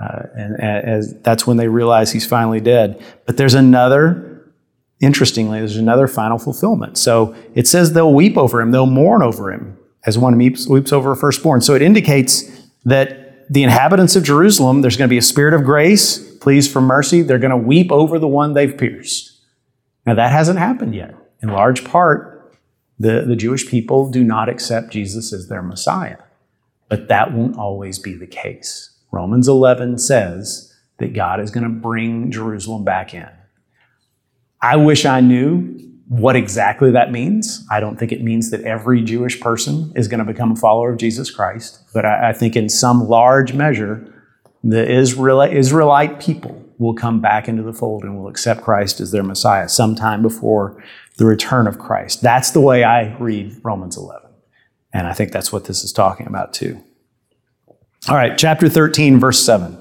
Uh, 0.01 0.23
and 0.35 0.59
as, 0.59 1.15
that's 1.21 1.47
when 1.47 1.57
they 1.57 1.67
realize 1.67 2.11
he's 2.11 2.25
finally 2.25 2.59
dead. 2.59 3.01
But 3.25 3.37
there's 3.37 3.53
another, 3.53 4.51
interestingly, 4.99 5.59
there's 5.59 5.77
another 5.77 6.07
final 6.07 6.37
fulfillment. 6.37 6.97
So 6.97 7.35
it 7.53 7.67
says 7.67 7.93
they'll 7.93 8.13
weep 8.13 8.37
over 8.37 8.61
him, 8.61 8.71
they'll 8.71 8.85
mourn 8.85 9.21
over 9.21 9.51
him 9.51 9.77
as 10.05 10.17
one 10.17 10.37
weeps, 10.37 10.67
weeps 10.67 10.91
over 10.91 11.11
a 11.11 11.15
firstborn. 11.15 11.61
So 11.61 11.75
it 11.75 11.81
indicates 11.81 12.43
that 12.85 13.49
the 13.49 13.63
inhabitants 13.63 14.15
of 14.15 14.23
Jerusalem, 14.23 14.81
there's 14.81 14.97
going 14.97 15.07
to 15.07 15.13
be 15.13 15.17
a 15.17 15.21
spirit 15.21 15.53
of 15.53 15.63
grace, 15.63 16.32
pleas 16.43 16.71
for 16.71 16.81
mercy, 16.81 17.21
they're 17.21 17.39
going 17.39 17.51
to 17.51 17.57
weep 17.57 17.89
over 17.91 18.19
the 18.19 18.27
one 18.27 18.53
they've 18.53 18.77
pierced. 18.77 19.39
Now, 20.05 20.13
that 20.15 20.31
hasn't 20.31 20.59
happened 20.59 20.93
yet. 20.93 21.15
In 21.41 21.49
large 21.49 21.85
part, 21.85 22.53
the, 22.99 23.23
the 23.25 23.37
Jewish 23.37 23.67
people 23.67 24.11
do 24.11 24.23
not 24.23 24.49
accept 24.49 24.91
Jesus 24.91 25.31
as 25.31 25.47
their 25.47 25.61
Messiah. 25.61 26.17
But 26.89 27.07
that 27.07 27.33
won't 27.33 27.57
always 27.57 27.97
be 27.97 28.13
the 28.13 28.27
case. 28.27 28.91
Romans 29.09 29.47
11 29.47 29.99
says 29.99 30.75
that 30.97 31.13
God 31.13 31.39
is 31.39 31.49
going 31.49 31.63
to 31.63 31.69
bring 31.69 32.29
Jerusalem 32.29 32.83
back 32.83 33.13
in. 33.13 33.29
I 34.61 34.75
wish 34.75 35.05
I 35.05 35.21
knew 35.21 35.79
what 36.09 36.35
exactly 36.35 36.91
that 36.91 37.11
means. 37.11 37.65
I 37.71 37.79
don't 37.79 37.97
think 37.97 38.11
it 38.11 38.21
means 38.21 38.51
that 38.51 38.61
every 38.61 39.01
Jewish 39.01 39.39
person 39.39 39.93
is 39.95 40.09
going 40.09 40.19
to 40.19 40.31
become 40.31 40.51
a 40.51 40.55
follower 40.57 40.91
of 40.91 40.97
Jesus 40.97 41.31
Christ, 41.31 41.79
but 41.93 42.05
I, 42.05 42.29
I 42.29 42.33
think 42.33 42.55
in 42.55 42.67
some 42.67 43.07
large 43.07 43.53
measure, 43.53 44.12
the 44.63 44.89
Israelite, 44.89 46.19
people 46.19 46.63
will 46.77 46.93
come 46.93 47.19
back 47.19 47.47
into 47.47 47.63
the 47.63 47.73
fold 47.73 48.03
and 48.03 48.17
will 48.17 48.27
accept 48.27 48.61
Christ 48.61 48.99
as 48.99 49.11
their 49.11 49.23
Messiah 49.23 49.69
sometime 49.69 50.21
before 50.21 50.81
the 51.17 51.25
return 51.25 51.67
of 51.67 51.77
Christ. 51.77 52.21
That's 52.21 52.51
the 52.51 52.61
way 52.61 52.83
I 52.83 53.15
read 53.17 53.55
Romans 53.63 53.97
11. 53.97 54.29
And 54.93 55.07
I 55.07 55.13
think 55.13 55.31
that's 55.31 55.51
what 55.51 55.65
this 55.65 55.83
is 55.83 55.91
talking 55.91 56.27
about 56.27 56.53
too. 56.53 56.83
All 58.07 58.15
right, 58.15 58.37
chapter 58.37 58.69
13, 58.69 59.19
verse 59.19 59.43
7. 59.43 59.77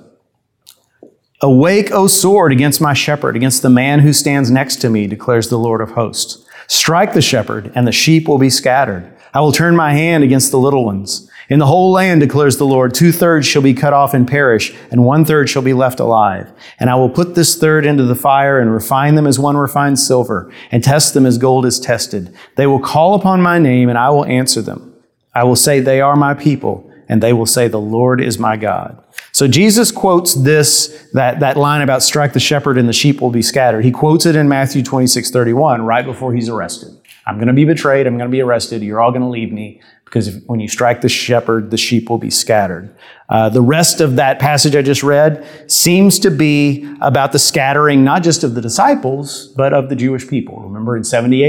Awake, 1.41 1.91
O 1.91 2.07
sword, 2.07 2.53
against 2.53 2.81
my 2.81 2.95
shepherd, 2.95 3.35
against 3.35 3.63
the 3.63 3.71
man 3.71 3.99
who 4.01 4.13
stands 4.13 4.51
next 4.51 4.77
to 4.77 4.89
me, 4.89 5.09
declares 5.09 5.49
the 5.49 5.59
Lord 5.59 5.81
of 5.81 5.91
hosts. 5.91 6.47
Strike 6.69 7.15
the 7.15 7.23
shepherd, 7.23 7.73
and 7.75 7.87
the 7.87 7.93
sheep 7.93 8.29
will 8.29 8.39
be 8.39 8.49
scattered. 8.49 9.13
I 9.35 9.41
will 9.41 9.51
turn 9.51 9.75
my 9.75 9.93
hand 9.93 10.23
against 10.23 10.53
the 10.53 10.59
little 10.59 10.85
ones. 10.85 11.29
In 11.53 11.59
the 11.59 11.67
whole 11.67 11.93
land, 11.93 12.23
declares 12.23 12.57
the 12.57 12.65
Lord, 12.65 12.95
two 12.95 13.13
thirds 13.13 13.47
shall 13.47 13.61
be 13.61 13.75
cut 13.75 13.93
off 13.93 14.15
and 14.15 14.27
perish, 14.27 14.75
and 14.91 15.05
one 15.05 15.23
third 15.23 15.51
shall 15.51 15.61
be 15.61 15.75
left 15.75 16.01
alive. 16.01 16.51
And 16.81 16.89
I 16.89 16.95
will 16.95 17.11
put 17.11 17.35
this 17.35 17.59
third 17.59 17.85
into 17.85 18.05
the 18.05 18.15
fire 18.15 18.59
and 18.59 18.73
refine 18.73 19.17
them 19.17 19.27
as 19.27 19.39
one 19.39 19.59
refines 19.59 20.03
silver, 20.03 20.51
and 20.71 20.83
test 20.83 21.13
them 21.13 21.27
as 21.27 21.37
gold 21.37 21.67
is 21.67 21.79
tested. 21.79 22.35
They 22.57 22.67
will 22.67 22.81
call 22.81 23.15
upon 23.15 23.43
my 23.43 23.59
name, 23.59 23.91
and 23.91 23.99
I 23.99 24.09
will 24.09 24.25
answer 24.25 24.63
them. 24.63 24.95
I 25.35 25.45
will 25.45 25.55
say, 25.55 25.79
They 25.79 26.01
are 26.01 26.17
my 26.17 26.33
people, 26.33 26.91
and 27.07 27.23
they 27.23 27.35
will 27.35 27.45
say, 27.45 27.69
The 27.69 27.79
Lord 27.79 28.23
is 28.23 28.39
my 28.39 28.57
God. 28.57 29.05
So 29.33 29.47
Jesus 29.47 29.93
quotes 29.93 30.33
this, 30.33 31.07
that, 31.13 31.41
that 31.41 31.59
line 31.59 31.83
about 31.83 32.03
strike 32.03 32.33
the 32.33 32.41
shepherd 32.41 32.79
and 32.79 32.89
the 32.89 32.95
sheep 32.95 33.21
will 33.21 33.31
be 33.31 33.43
scattered. 33.43 33.85
He 33.85 33.91
quotes 33.91 34.25
it 34.25 34.37
in 34.37 34.49
Matthew 34.49 34.83
26, 34.83 35.31
31, 35.31 35.83
right 35.83 36.07
before 36.07 36.33
he's 36.33 36.49
arrested. 36.49 36.99
I'm 37.27 37.37
going 37.37 37.49
to 37.49 37.53
be 37.53 37.67
betrayed. 37.67 38.07
I'm 38.07 38.17
going 38.17 38.31
to 38.31 38.33
be 38.33 38.41
arrested. 38.41 38.83
You're 38.83 39.03
all 39.03 39.11
going 39.11 39.23
to 39.23 39.29
leave 39.29 39.53
me 39.53 39.83
because 40.13 40.29
if, 40.29 40.45
when 40.45 40.61
you 40.61 40.69
strike 40.69 41.01
the 41.01 41.09
shepherd, 41.09 41.71
the 41.71 41.79
sheep 41.79 42.11
will 42.11 42.19
be 42.19 42.29
scattered. 42.29 42.95
Uh, 43.31 43.49
the 43.49 43.63
rest 43.63 44.03
of 44.03 44.17
that 44.17 44.39
passage 44.39 44.77
I 44.77 44.83
just 44.83 45.03
read 45.03 45.43
seems 45.67 46.19
to 46.19 46.31
be 46.31 46.87
about 47.01 47.33
the 47.33 47.39
scattering, 47.39 48.05
not 48.05 48.23
just 48.23 48.45
of 48.45 48.55
the 48.55 48.61
disciples, 48.61 49.49
but 49.57 49.73
of 49.73 49.89
the 49.89 49.97
Jewish 49.97 50.29
people. 50.29 50.61
Remember 50.61 50.99
in 50.99 51.05
70 51.05 51.45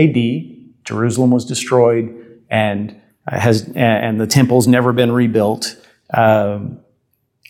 AD, 0.79 0.85
Jerusalem 0.85 1.31
was 1.31 1.43
destroyed 1.43 2.39
and 2.49 3.01
has, 3.27 3.69
and 3.75 4.17
the 4.17 4.27
temple's 4.27 4.65
never 4.65 4.93
been 4.93 5.11
rebuilt. 5.11 5.75
Um, 6.13 6.79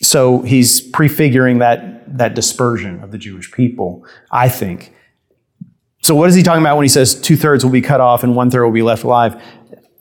so 0.01 0.41
he's 0.41 0.81
prefiguring 0.81 1.59
that, 1.59 2.17
that 2.17 2.33
dispersion 2.33 3.03
of 3.03 3.11
the 3.11 3.19
Jewish 3.19 3.51
people, 3.51 4.03
I 4.31 4.49
think. 4.49 4.95
So 6.03 6.15
what 6.15 6.27
is 6.27 6.35
he 6.35 6.43
talking 6.43 6.61
about 6.61 6.75
when 6.75 6.83
he 6.83 6.89
says 6.89 7.15
two 7.15 7.37
thirds 7.37 7.63
will 7.63 7.71
be 7.71 7.81
cut 7.81 8.01
off 8.01 8.23
and 8.23 8.35
one 8.35 8.51
third 8.51 8.65
will 8.65 8.73
be 8.73 8.81
left 8.81 9.03
alive? 9.03 9.41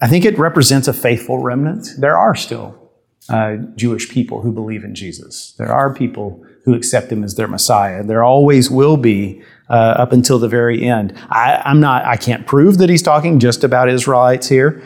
I 0.02 0.08
think 0.08 0.26
it 0.26 0.38
represents 0.38 0.88
a 0.88 0.92
faithful 0.92 1.38
remnant. 1.38 1.88
There 1.96 2.18
are 2.18 2.34
still 2.34 2.78
uh, 3.30 3.56
Jewish 3.76 4.10
people 4.10 4.42
who 4.42 4.52
believe 4.52 4.84
in 4.84 4.94
Jesus. 4.94 5.54
There 5.56 5.72
are 5.72 5.94
people 5.94 6.44
who 6.64 6.74
accept 6.74 7.10
him 7.10 7.24
as 7.24 7.36
their 7.36 7.48
Messiah. 7.48 8.02
There 8.02 8.22
always 8.22 8.70
will 8.70 8.98
be 8.98 9.42
uh, 9.70 9.94
up 9.96 10.12
until 10.12 10.38
the 10.38 10.48
very 10.48 10.84
end. 10.84 11.14
I, 11.30 11.62
I'm 11.64 11.80
not. 11.80 12.04
I 12.04 12.16
can't 12.16 12.46
prove 12.46 12.78
that 12.78 12.90
he's 12.90 13.02
talking 13.02 13.38
just 13.38 13.64
about 13.64 13.88
Israelites 13.88 14.48
here, 14.48 14.82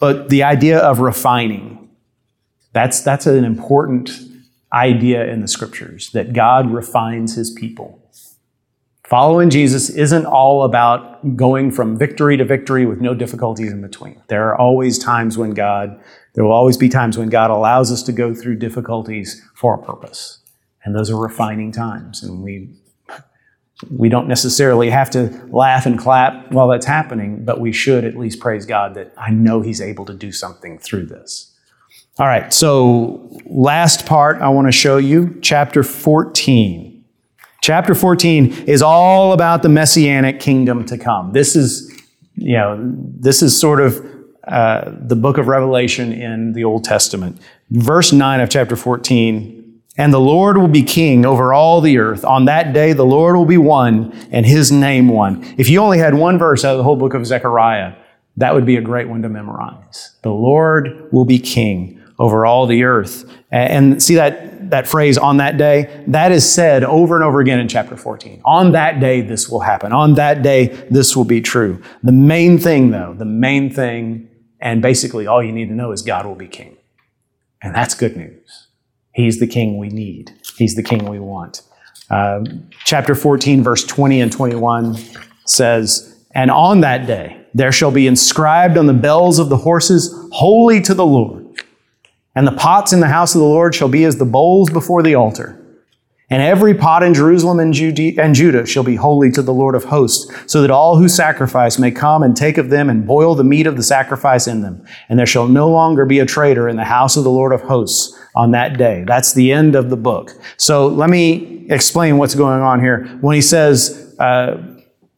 but 0.00 0.30
the 0.30 0.42
idea 0.42 0.78
of 0.78 0.98
refining 0.98 1.84
that's, 2.74 3.00
that's 3.00 3.26
an 3.26 3.44
important 3.44 4.10
idea 4.72 5.24
in 5.26 5.40
the 5.40 5.48
scriptures 5.48 6.10
that 6.10 6.32
God 6.32 6.70
refines 6.72 7.36
his 7.36 7.50
people. 7.50 8.03
Following 9.04 9.50
Jesus 9.50 9.90
isn't 9.90 10.24
all 10.24 10.62
about 10.62 11.36
going 11.36 11.70
from 11.70 11.98
victory 11.98 12.38
to 12.38 12.44
victory 12.44 12.86
with 12.86 13.02
no 13.02 13.12
difficulties 13.12 13.70
in 13.70 13.82
between. 13.82 14.22
There 14.28 14.48
are 14.48 14.58
always 14.58 14.98
times 14.98 15.36
when 15.36 15.50
God, 15.50 16.00
there 16.32 16.42
will 16.42 16.52
always 16.52 16.78
be 16.78 16.88
times 16.88 17.18
when 17.18 17.28
God 17.28 17.50
allows 17.50 17.92
us 17.92 18.02
to 18.04 18.12
go 18.12 18.34
through 18.34 18.56
difficulties 18.56 19.42
for 19.54 19.74
a 19.74 19.82
purpose. 19.82 20.38
And 20.84 20.96
those 20.96 21.10
are 21.10 21.20
refining 21.20 21.70
times. 21.70 22.22
And 22.22 22.42
we, 22.42 22.70
we 23.90 24.08
don't 24.08 24.26
necessarily 24.26 24.88
have 24.88 25.10
to 25.10 25.48
laugh 25.50 25.84
and 25.84 25.98
clap 25.98 26.50
while 26.50 26.68
that's 26.68 26.86
happening, 26.86 27.44
but 27.44 27.60
we 27.60 27.72
should 27.72 28.04
at 28.04 28.16
least 28.16 28.40
praise 28.40 28.64
God 28.64 28.94
that 28.94 29.12
I 29.18 29.30
know 29.30 29.60
He's 29.60 29.82
able 29.82 30.06
to 30.06 30.14
do 30.14 30.32
something 30.32 30.78
through 30.78 31.06
this. 31.06 31.54
All 32.18 32.26
right, 32.26 32.52
so 32.54 33.28
last 33.44 34.06
part 34.06 34.40
I 34.40 34.48
want 34.48 34.68
to 34.68 34.72
show 34.72 34.96
you, 34.96 35.38
chapter 35.42 35.82
14. 35.82 36.93
Chapter 37.64 37.94
14 37.94 38.64
is 38.66 38.82
all 38.82 39.32
about 39.32 39.62
the 39.62 39.70
messianic 39.70 40.38
kingdom 40.38 40.84
to 40.84 40.98
come. 40.98 41.32
This 41.32 41.56
is, 41.56 41.90
you 42.34 42.58
know, 42.58 42.78
this 42.78 43.42
is 43.42 43.58
sort 43.58 43.80
of 43.80 44.06
uh, 44.46 44.92
the 45.00 45.16
book 45.16 45.38
of 45.38 45.48
Revelation 45.48 46.12
in 46.12 46.52
the 46.52 46.62
Old 46.62 46.84
Testament. 46.84 47.40
Verse 47.70 48.12
9 48.12 48.40
of 48.40 48.50
chapter 48.50 48.76
14 48.76 49.80
And 49.96 50.12
the 50.12 50.20
Lord 50.20 50.58
will 50.58 50.68
be 50.68 50.82
king 50.82 51.24
over 51.24 51.54
all 51.54 51.80
the 51.80 51.96
earth. 51.96 52.22
On 52.22 52.44
that 52.44 52.74
day, 52.74 52.92
the 52.92 53.06
Lord 53.06 53.34
will 53.34 53.46
be 53.46 53.56
one 53.56 54.12
and 54.30 54.44
his 54.44 54.70
name 54.70 55.08
one. 55.08 55.42
If 55.56 55.70
you 55.70 55.80
only 55.80 55.96
had 55.96 56.12
one 56.12 56.38
verse 56.38 56.66
out 56.66 56.72
of 56.72 56.76
the 56.76 56.84
whole 56.84 56.96
book 56.96 57.14
of 57.14 57.26
Zechariah, 57.26 57.94
that 58.36 58.52
would 58.52 58.66
be 58.66 58.76
a 58.76 58.82
great 58.82 59.08
one 59.08 59.22
to 59.22 59.30
memorize. 59.30 60.14
The 60.20 60.32
Lord 60.32 61.08
will 61.12 61.24
be 61.24 61.38
king 61.38 62.03
over 62.18 62.46
all 62.46 62.66
the 62.66 62.84
earth. 62.84 63.24
And 63.50 64.02
see 64.02 64.14
that, 64.16 64.70
that 64.70 64.86
phrase, 64.86 65.18
on 65.18 65.38
that 65.38 65.56
day? 65.56 66.04
That 66.06 66.32
is 66.32 66.50
said 66.50 66.84
over 66.84 67.14
and 67.16 67.24
over 67.24 67.40
again 67.40 67.58
in 67.58 67.68
chapter 67.68 67.96
14. 67.96 68.42
On 68.44 68.72
that 68.72 69.00
day, 69.00 69.20
this 69.20 69.48
will 69.48 69.60
happen. 69.60 69.92
On 69.92 70.14
that 70.14 70.42
day, 70.42 70.68
this 70.90 71.16
will 71.16 71.24
be 71.24 71.40
true. 71.40 71.82
The 72.02 72.12
main 72.12 72.58
thing, 72.58 72.90
though, 72.90 73.14
the 73.14 73.24
main 73.24 73.70
thing, 73.72 74.28
and 74.60 74.80
basically 74.80 75.26
all 75.26 75.42
you 75.42 75.52
need 75.52 75.68
to 75.68 75.74
know 75.74 75.92
is 75.92 76.02
God 76.02 76.26
will 76.26 76.34
be 76.34 76.48
king. 76.48 76.76
And 77.62 77.74
that's 77.74 77.94
good 77.94 78.16
news. 78.16 78.68
He's 79.12 79.40
the 79.40 79.46
king 79.46 79.78
we 79.78 79.88
need, 79.88 80.32
He's 80.56 80.74
the 80.74 80.82
king 80.82 81.08
we 81.08 81.18
want. 81.18 81.62
Uh, 82.10 82.44
chapter 82.84 83.14
14, 83.14 83.62
verse 83.62 83.84
20 83.84 84.20
and 84.20 84.30
21 84.30 84.96
says, 85.46 86.24
And 86.34 86.50
on 86.50 86.80
that 86.82 87.06
day, 87.06 87.44
there 87.54 87.72
shall 87.72 87.90
be 87.90 88.06
inscribed 88.06 88.76
on 88.76 88.86
the 88.86 88.92
bells 88.92 89.38
of 89.38 89.48
the 89.48 89.56
horses, 89.56 90.14
Holy 90.32 90.80
to 90.82 90.94
the 90.94 91.06
Lord. 91.06 91.43
And 92.34 92.46
the 92.46 92.52
pots 92.52 92.92
in 92.92 93.00
the 93.00 93.08
house 93.08 93.34
of 93.34 93.40
the 93.40 93.46
Lord 93.46 93.74
shall 93.74 93.88
be 93.88 94.04
as 94.04 94.16
the 94.16 94.24
bowls 94.24 94.70
before 94.70 95.02
the 95.02 95.14
altar. 95.14 95.60
And 96.30 96.42
every 96.42 96.74
pot 96.74 97.02
in 97.02 97.12
Jerusalem 97.12 97.60
and 97.60 97.74
Judah 97.74 98.66
shall 98.66 98.82
be 98.82 98.96
holy 98.96 99.30
to 99.32 99.42
the 99.42 99.52
Lord 99.52 99.74
of 99.74 99.84
hosts, 99.84 100.32
so 100.50 100.62
that 100.62 100.70
all 100.70 100.96
who 100.96 101.06
sacrifice 101.06 101.78
may 101.78 101.90
come 101.90 102.22
and 102.22 102.34
take 102.34 102.56
of 102.56 102.70
them 102.70 102.88
and 102.88 103.06
boil 103.06 103.34
the 103.34 103.44
meat 103.44 103.66
of 103.66 103.76
the 103.76 103.82
sacrifice 103.82 104.46
in 104.46 104.62
them. 104.62 104.84
And 105.08 105.18
there 105.18 105.26
shall 105.26 105.46
no 105.46 105.70
longer 105.70 106.06
be 106.06 106.18
a 106.18 106.26
trader 106.26 106.68
in 106.68 106.76
the 106.76 106.84
house 106.84 107.16
of 107.16 107.24
the 107.24 107.30
Lord 107.30 107.52
of 107.52 107.60
hosts 107.60 108.18
on 108.34 108.50
that 108.52 108.78
day. 108.78 109.04
That's 109.06 109.34
the 109.34 109.52
end 109.52 109.76
of 109.76 109.90
the 109.90 109.96
book. 109.96 110.32
So 110.56 110.88
let 110.88 111.10
me 111.10 111.66
explain 111.70 112.16
what's 112.16 112.34
going 112.34 112.62
on 112.62 112.80
here. 112.80 113.04
When 113.20 113.34
he 113.34 113.42
says, 113.42 114.16
uh, 114.18 114.60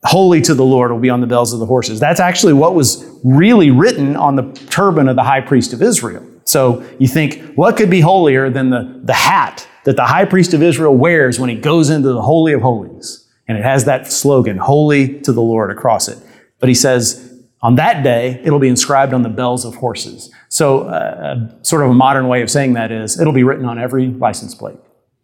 holy 0.04 0.40
to 0.42 0.54
the 0.54 0.64
Lord 0.64 0.90
will 0.90 0.98
be 0.98 1.08
on 1.10 1.20
the 1.20 1.26
bells 1.26 1.52
of 1.52 1.60
the 1.60 1.66
horses, 1.66 2.00
that's 2.00 2.20
actually 2.20 2.52
what 2.52 2.74
was 2.74 3.08
really 3.24 3.70
written 3.70 4.16
on 4.16 4.34
the 4.36 4.52
turban 4.70 5.08
of 5.08 5.16
the 5.16 5.24
high 5.24 5.40
priest 5.40 5.72
of 5.72 5.80
Israel. 5.80 6.26
So 6.46 6.88
you 6.98 7.08
think, 7.08 7.54
what 7.54 7.76
could 7.76 7.90
be 7.90 8.00
holier 8.00 8.48
than 8.48 8.70
the, 8.70 9.00
the 9.04 9.12
hat 9.12 9.68
that 9.84 9.96
the 9.96 10.04
high 10.04 10.24
priest 10.24 10.54
of 10.54 10.62
Israel 10.62 10.96
wears 10.96 11.38
when 11.38 11.50
he 11.50 11.56
goes 11.56 11.90
into 11.90 12.12
the 12.12 12.22
Holy 12.22 12.52
of 12.52 12.62
Holies? 12.62 13.28
And 13.48 13.58
it 13.58 13.64
has 13.64 13.84
that 13.84 14.06
slogan, 14.10 14.56
Holy 14.56 15.20
to 15.20 15.32
the 15.32 15.42
Lord, 15.42 15.70
across 15.70 16.08
it. 16.08 16.18
But 16.58 16.68
he 16.68 16.74
says, 16.74 17.44
on 17.62 17.76
that 17.76 18.02
day, 18.02 18.40
it'll 18.44 18.58
be 18.58 18.68
inscribed 18.68 19.12
on 19.12 19.22
the 19.22 19.28
bells 19.28 19.64
of 19.64 19.76
horses. 19.76 20.32
So, 20.48 20.82
uh, 20.82 21.62
sort 21.62 21.82
of 21.82 21.90
a 21.90 21.94
modern 21.94 22.28
way 22.28 22.42
of 22.42 22.50
saying 22.50 22.74
that 22.74 22.92
is, 22.92 23.20
it'll 23.20 23.32
be 23.32 23.44
written 23.44 23.64
on 23.64 23.78
every 23.78 24.08
license 24.08 24.54
plate. 24.54 24.78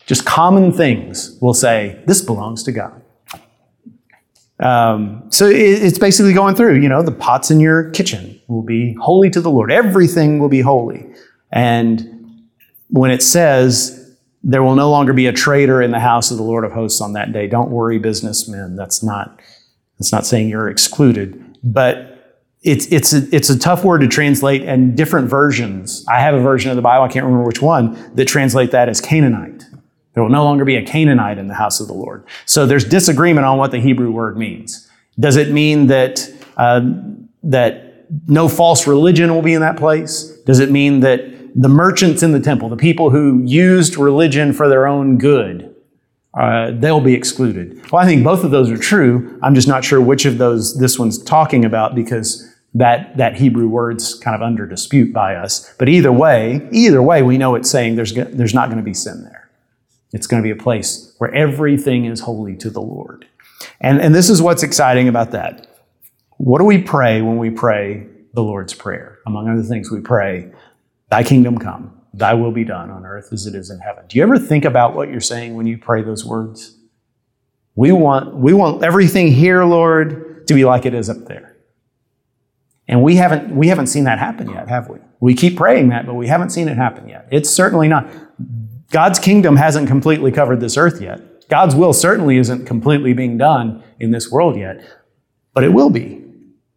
Just 0.06 0.24
common 0.24 0.72
things 0.72 1.38
will 1.40 1.54
say, 1.54 2.02
this 2.06 2.22
belongs 2.22 2.62
to 2.64 2.72
God. 2.72 3.01
Um, 4.62 5.24
so 5.28 5.46
it, 5.46 5.56
it's 5.56 5.98
basically 5.98 6.32
going 6.32 6.54
through, 6.54 6.80
you 6.80 6.88
know, 6.88 7.02
the 7.02 7.12
pots 7.12 7.50
in 7.50 7.60
your 7.60 7.90
kitchen 7.90 8.40
will 8.46 8.62
be 8.62 8.94
holy 9.00 9.28
to 9.30 9.40
the 9.40 9.50
Lord. 9.50 9.72
Everything 9.72 10.38
will 10.38 10.48
be 10.48 10.60
holy. 10.60 11.06
And 11.50 12.48
when 12.88 13.10
it 13.10 13.22
says 13.22 13.98
there 14.44 14.62
will 14.62 14.74
no 14.74 14.90
longer 14.90 15.12
be 15.12 15.26
a 15.26 15.32
trader 15.32 15.80
in 15.80 15.90
the 15.90 16.00
house 16.00 16.30
of 16.30 16.36
the 16.36 16.42
Lord 16.42 16.64
of 16.64 16.72
hosts 16.72 17.00
on 17.00 17.12
that 17.12 17.32
day, 17.32 17.46
don't 17.46 17.70
worry, 17.70 17.98
businessmen. 17.98 18.76
That's 18.76 19.02
not, 19.02 19.40
that's 19.98 20.12
not 20.12 20.26
saying 20.26 20.48
you're 20.48 20.68
excluded. 20.68 21.58
But 21.62 22.08
it's, 22.62 22.86
it's, 22.86 23.12
a, 23.12 23.34
it's 23.34 23.50
a 23.50 23.58
tough 23.58 23.84
word 23.84 24.00
to 24.00 24.08
translate, 24.08 24.62
and 24.62 24.96
different 24.96 25.28
versions. 25.28 26.04
I 26.08 26.20
have 26.20 26.34
a 26.34 26.40
version 26.40 26.70
of 26.70 26.76
the 26.76 26.82
Bible, 26.82 27.04
I 27.04 27.08
can't 27.08 27.24
remember 27.24 27.46
which 27.46 27.62
one, 27.62 28.14
that 28.14 28.26
translate 28.26 28.70
that 28.72 28.88
as 28.88 29.00
Canaanite. 29.00 29.64
There 30.14 30.22
will 30.22 30.30
no 30.30 30.44
longer 30.44 30.64
be 30.64 30.76
a 30.76 30.84
Canaanite 30.84 31.38
in 31.38 31.48
the 31.48 31.54
house 31.54 31.80
of 31.80 31.86
the 31.86 31.94
Lord. 31.94 32.24
So 32.44 32.66
there's 32.66 32.84
disagreement 32.84 33.46
on 33.46 33.58
what 33.58 33.70
the 33.70 33.80
Hebrew 33.80 34.10
word 34.10 34.36
means. 34.36 34.88
Does 35.18 35.36
it 35.36 35.50
mean 35.50 35.86
that, 35.86 36.28
uh, 36.56 36.82
that 37.42 38.06
no 38.26 38.48
false 38.48 38.86
religion 38.86 39.34
will 39.34 39.42
be 39.42 39.54
in 39.54 39.60
that 39.60 39.76
place? 39.76 40.24
Does 40.44 40.58
it 40.58 40.70
mean 40.70 41.00
that 41.00 41.20
the 41.54 41.68
merchants 41.68 42.22
in 42.22 42.32
the 42.32 42.40
temple, 42.40 42.68
the 42.68 42.76
people 42.76 43.10
who 43.10 43.42
used 43.44 43.96
religion 43.96 44.52
for 44.52 44.68
their 44.68 44.86
own 44.86 45.18
good, 45.18 45.74
uh, 46.34 46.72
they'll 46.72 47.00
be 47.00 47.14
excluded? 47.14 47.90
Well, 47.90 48.02
I 48.02 48.06
think 48.06 48.24
both 48.24 48.44
of 48.44 48.50
those 48.50 48.70
are 48.70 48.78
true. 48.78 49.38
I'm 49.42 49.54
just 49.54 49.68
not 49.68 49.84
sure 49.84 50.00
which 50.00 50.24
of 50.24 50.38
those 50.38 50.78
this 50.78 50.98
one's 50.98 51.22
talking 51.22 51.64
about 51.64 51.94
because 51.94 52.48
that, 52.74 53.16
that 53.18 53.36
Hebrew 53.36 53.68
word's 53.68 54.14
kind 54.14 54.34
of 54.34 54.40
under 54.40 54.66
dispute 54.66 55.12
by 55.12 55.34
us. 55.34 55.74
But 55.78 55.88
either 55.88 56.12
way, 56.12 56.66
either 56.72 57.02
way, 57.02 57.22
we 57.22 57.36
know 57.36 57.54
it's 57.54 57.70
saying 57.70 57.96
there's, 57.96 58.14
there's 58.14 58.54
not 58.54 58.68
going 58.68 58.78
to 58.78 58.84
be 58.84 58.94
sin 58.94 59.24
there. 59.24 59.41
It's 60.12 60.26
going 60.26 60.42
to 60.42 60.46
be 60.46 60.50
a 60.50 60.62
place 60.62 61.14
where 61.18 61.34
everything 61.34 62.04
is 62.04 62.20
holy 62.20 62.56
to 62.56 62.70
the 62.70 62.82
Lord. 62.82 63.26
And, 63.80 64.00
and 64.00 64.14
this 64.14 64.28
is 64.28 64.42
what's 64.42 64.62
exciting 64.62 65.08
about 65.08 65.30
that. 65.30 65.68
What 66.36 66.58
do 66.58 66.64
we 66.64 66.82
pray 66.82 67.22
when 67.22 67.38
we 67.38 67.50
pray 67.50 68.06
the 68.34 68.42
Lord's 68.42 68.74
Prayer? 68.74 69.18
Among 69.26 69.48
other 69.48 69.62
things, 69.62 69.90
we 69.90 70.00
pray, 70.00 70.52
Thy 71.10 71.22
kingdom 71.22 71.58
come, 71.58 72.00
Thy 72.12 72.34
will 72.34 72.52
be 72.52 72.64
done 72.64 72.90
on 72.90 73.06
earth 73.06 73.32
as 73.32 73.46
it 73.46 73.54
is 73.54 73.70
in 73.70 73.78
heaven. 73.78 74.04
Do 74.08 74.18
you 74.18 74.22
ever 74.22 74.38
think 74.38 74.64
about 74.64 74.94
what 74.94 75.08
you're 75.08 75.20
saying 75.20 75.54
when 75.54 75.66
you 75.66 75.78
pray 75.78 76.02
those 76.02 76.24
words? 76.24 76.76
We 77.74 77.92
want, 77.92 78.34
we 78.34 78.52
want 78.52 78.82
everything 78.82 79.28
here, 79.28 79.64
Lord, 79.64 80.46
to 80.46 80.54
be 80.54 80.64
like 80.64 80.84
it 80.84 80.94
is 80.94 81.08
up 81.08 81.24
there. 81.26 81.56
And 82.86 83.02
we 83.02 83.16
haven't, 83.16 83.54
we 83.54 83.68
haven't 83.68 83.86
seen 83.86 84.04
that 84.04 84.18
happen 84.18 84.50
yet, 84.50 84.68
have 84.68 84.88
we? 84.88 84.98
We 85.20 85.34
keep 85.34 85.56
praying 85.56 85.88
that, 85.88 86.04
but 86.04 86.14
we 86.14 86.26
haven't 86.26 86.50
seen 86.50 86.68
it 86.68 86.76
happen 86.76 87.08
yet. 87.08 87.28
It's 87.30 87.48
certainly 87.48 87.88
not. 87.88 88.06
God's 88.92 89.18
kingdom 89.18 89.56
hasn't 89.56 89.88
completely 89.88 90.30
covered 90.30 90.60
this 90.60 90.76
earth 90.76 91.00
yet. 91.00 91.48
God's 91.48 91.74
will 91.74 91.92
certainly 91.92 92.36
isn't 92.36 92.66
completely 92.66 93.14
being 93.14 93.36
done 93.36 93.82
in 93.98 94.10
this 94.10 94.30
world 94.30 94.56
yet, 94.56 94.84
but 95.54 95.64
it 95.64 95.72
will 95.72 95.90
be. 95.90 96.22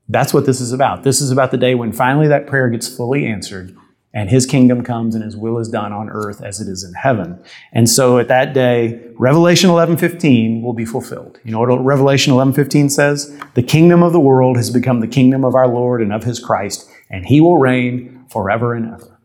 That's 0.07 0.33
what 0.33 0.45
this 0.45 0.61
is 0.61 0.71
about. 0.71 1.03
This 1.03 1.21
is 1.21 1.29
about 1.29 1.51
the 1.51 1.57
day 1.57 1.75
when 1.75 1.91
finally 1.91 2.27
that 2.27 2.47
prayer 2.47 2.69
gets 2.69 2.87
fully 2.87 3.25
answered 3.25 3.75
and 4.13 4.29
his 4.29 4.45
kingdom 4.45 4.81
comes 4.81 5.13
and 5.13 5.23
his 5.23 5.35
will 5.35 5.57
is 5.59 5.67
done 5.67 5.91
on 5.91 6.09
earth 6.09 6.41
as 6.41 6.61
it 6.61 6.69
is 6.69 6.85
in 6.85 6.93
heaven. 6.93 7.37
And 7.73 7.89
so 7.89 8.17
at 8.17 8.29
that 8.29 8.53
day, 8.53 9.01
Revelation 9.17 9.69
11:15 9.69 10.61
will 10.61 10.73
be 10.73 10.85
fulfilled. 10.85 11.39
You 11.43 11.51
know 11.51 11.59
what 11.59 11.83
Revelation 11.83 12.31
11:15 12.31 12.89
says? 12.89 13.37
The 13.55 13.63
kingdom 13.63 14.01
of 14.01 14.13
the 14.13 14.19
world 14.21 14.55
has 14.55 14.69
become 14.69 15.01
the 15.01 15.07
kingdom 15.07 15.43
of 15.43 15.53
our 15.53 15.67
Lord 15.67 16.01
and 16.01 16.13
of 16.13 16.23
his 16.23 16.39
Christ, 16.39 16.89
and 17.11 17.25
he 17.25 17.41
will 17.41 17.57
reign 17.57 18.23
forever 18.29 18.73
and 18.73 18.93
ever. 18.93 19.19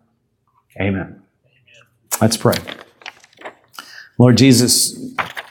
Amen. 0.81 1.20
Let's 2.21 2.37
pray. 2.37 2.57
Lord 4.19 4.37
Jesus, 4.37 4.99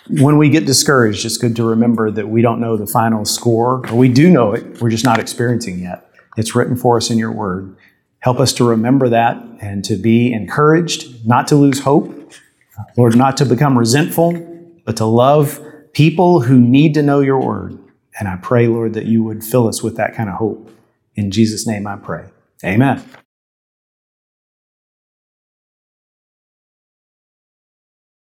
when 0.10 0.38
we 0.38 0.49
get 0.49 0.65
discouraged, 0.65 1.25
it's 1.25 1.38
good 1.38 1.55
to 1.55 1.63
remember 1.63 2.12
that 2.12 2.29
we 2.29 2.41
don't 2.41 2.60
know 2.60 2.77
the 2.77 2.86
final 2.86 3.25
score, 3.25 3.88
or 3.89 3.95
we 3.95 4.10
do 4.10 4.29
know 4.29 4.53
it, 4.53 4.79
we're 4.79 4.91
just 4.91 5.05
not 5.05 5.19
experiencing 5.19 5.79
yet. 5.79 6.12
It's 6.38 6.55
written 6.55 6.75
for 6.75 6.97
us 6.97 7.10
in 7.10 7.17
your 7.17 7.32
word. 7.32 7.75
Help 8.19 8.39
us 8.39 8.53
to 8.53 8.63
remember 8.63 9.10
that 9.10 9.38
and 9.62 9.84
to 9.86 9.95
be 9.95 10.32
encouraged, 10.32 11.25
not 11.25 11.47
to 11.47 11.55
lose 11.55 11.79
hope. 11.79 12.15
Lord, 12.97 13.17
not 13.17 13.38
to 13.38 13.45
become 13.45 13.77
resentful, 13.77 14.34
but 14.86 14.97
to 14.97 15.05
love 15.05 15.60
people 15.93 16.41
who 16.41 16.60
need 16.60 16.93
to 16.93 17.01
know 17.01 17.19
your 17.19 17.39
word. 17.39 17.77
And 18.19 18.27
I 18.27 18.36
pray, 18.36 18.67
Lord, 18.67 18.93
that 18.93 19.05
you 19.05 19.23
would 19.23 19.43
fill 19.43 19.67
us 19.67 19.82
with 19.82 19.95
that 19.97 20.15
kind 20.15 20.29
of 20.29 20.36
hope. 20.36 20.71
In 21.15 21.32
Jesus' 21.32 21.65
name 21.65 21.88
I 21.88 21.95
pray. 21.95 22.25
Amen. 22.63 23.03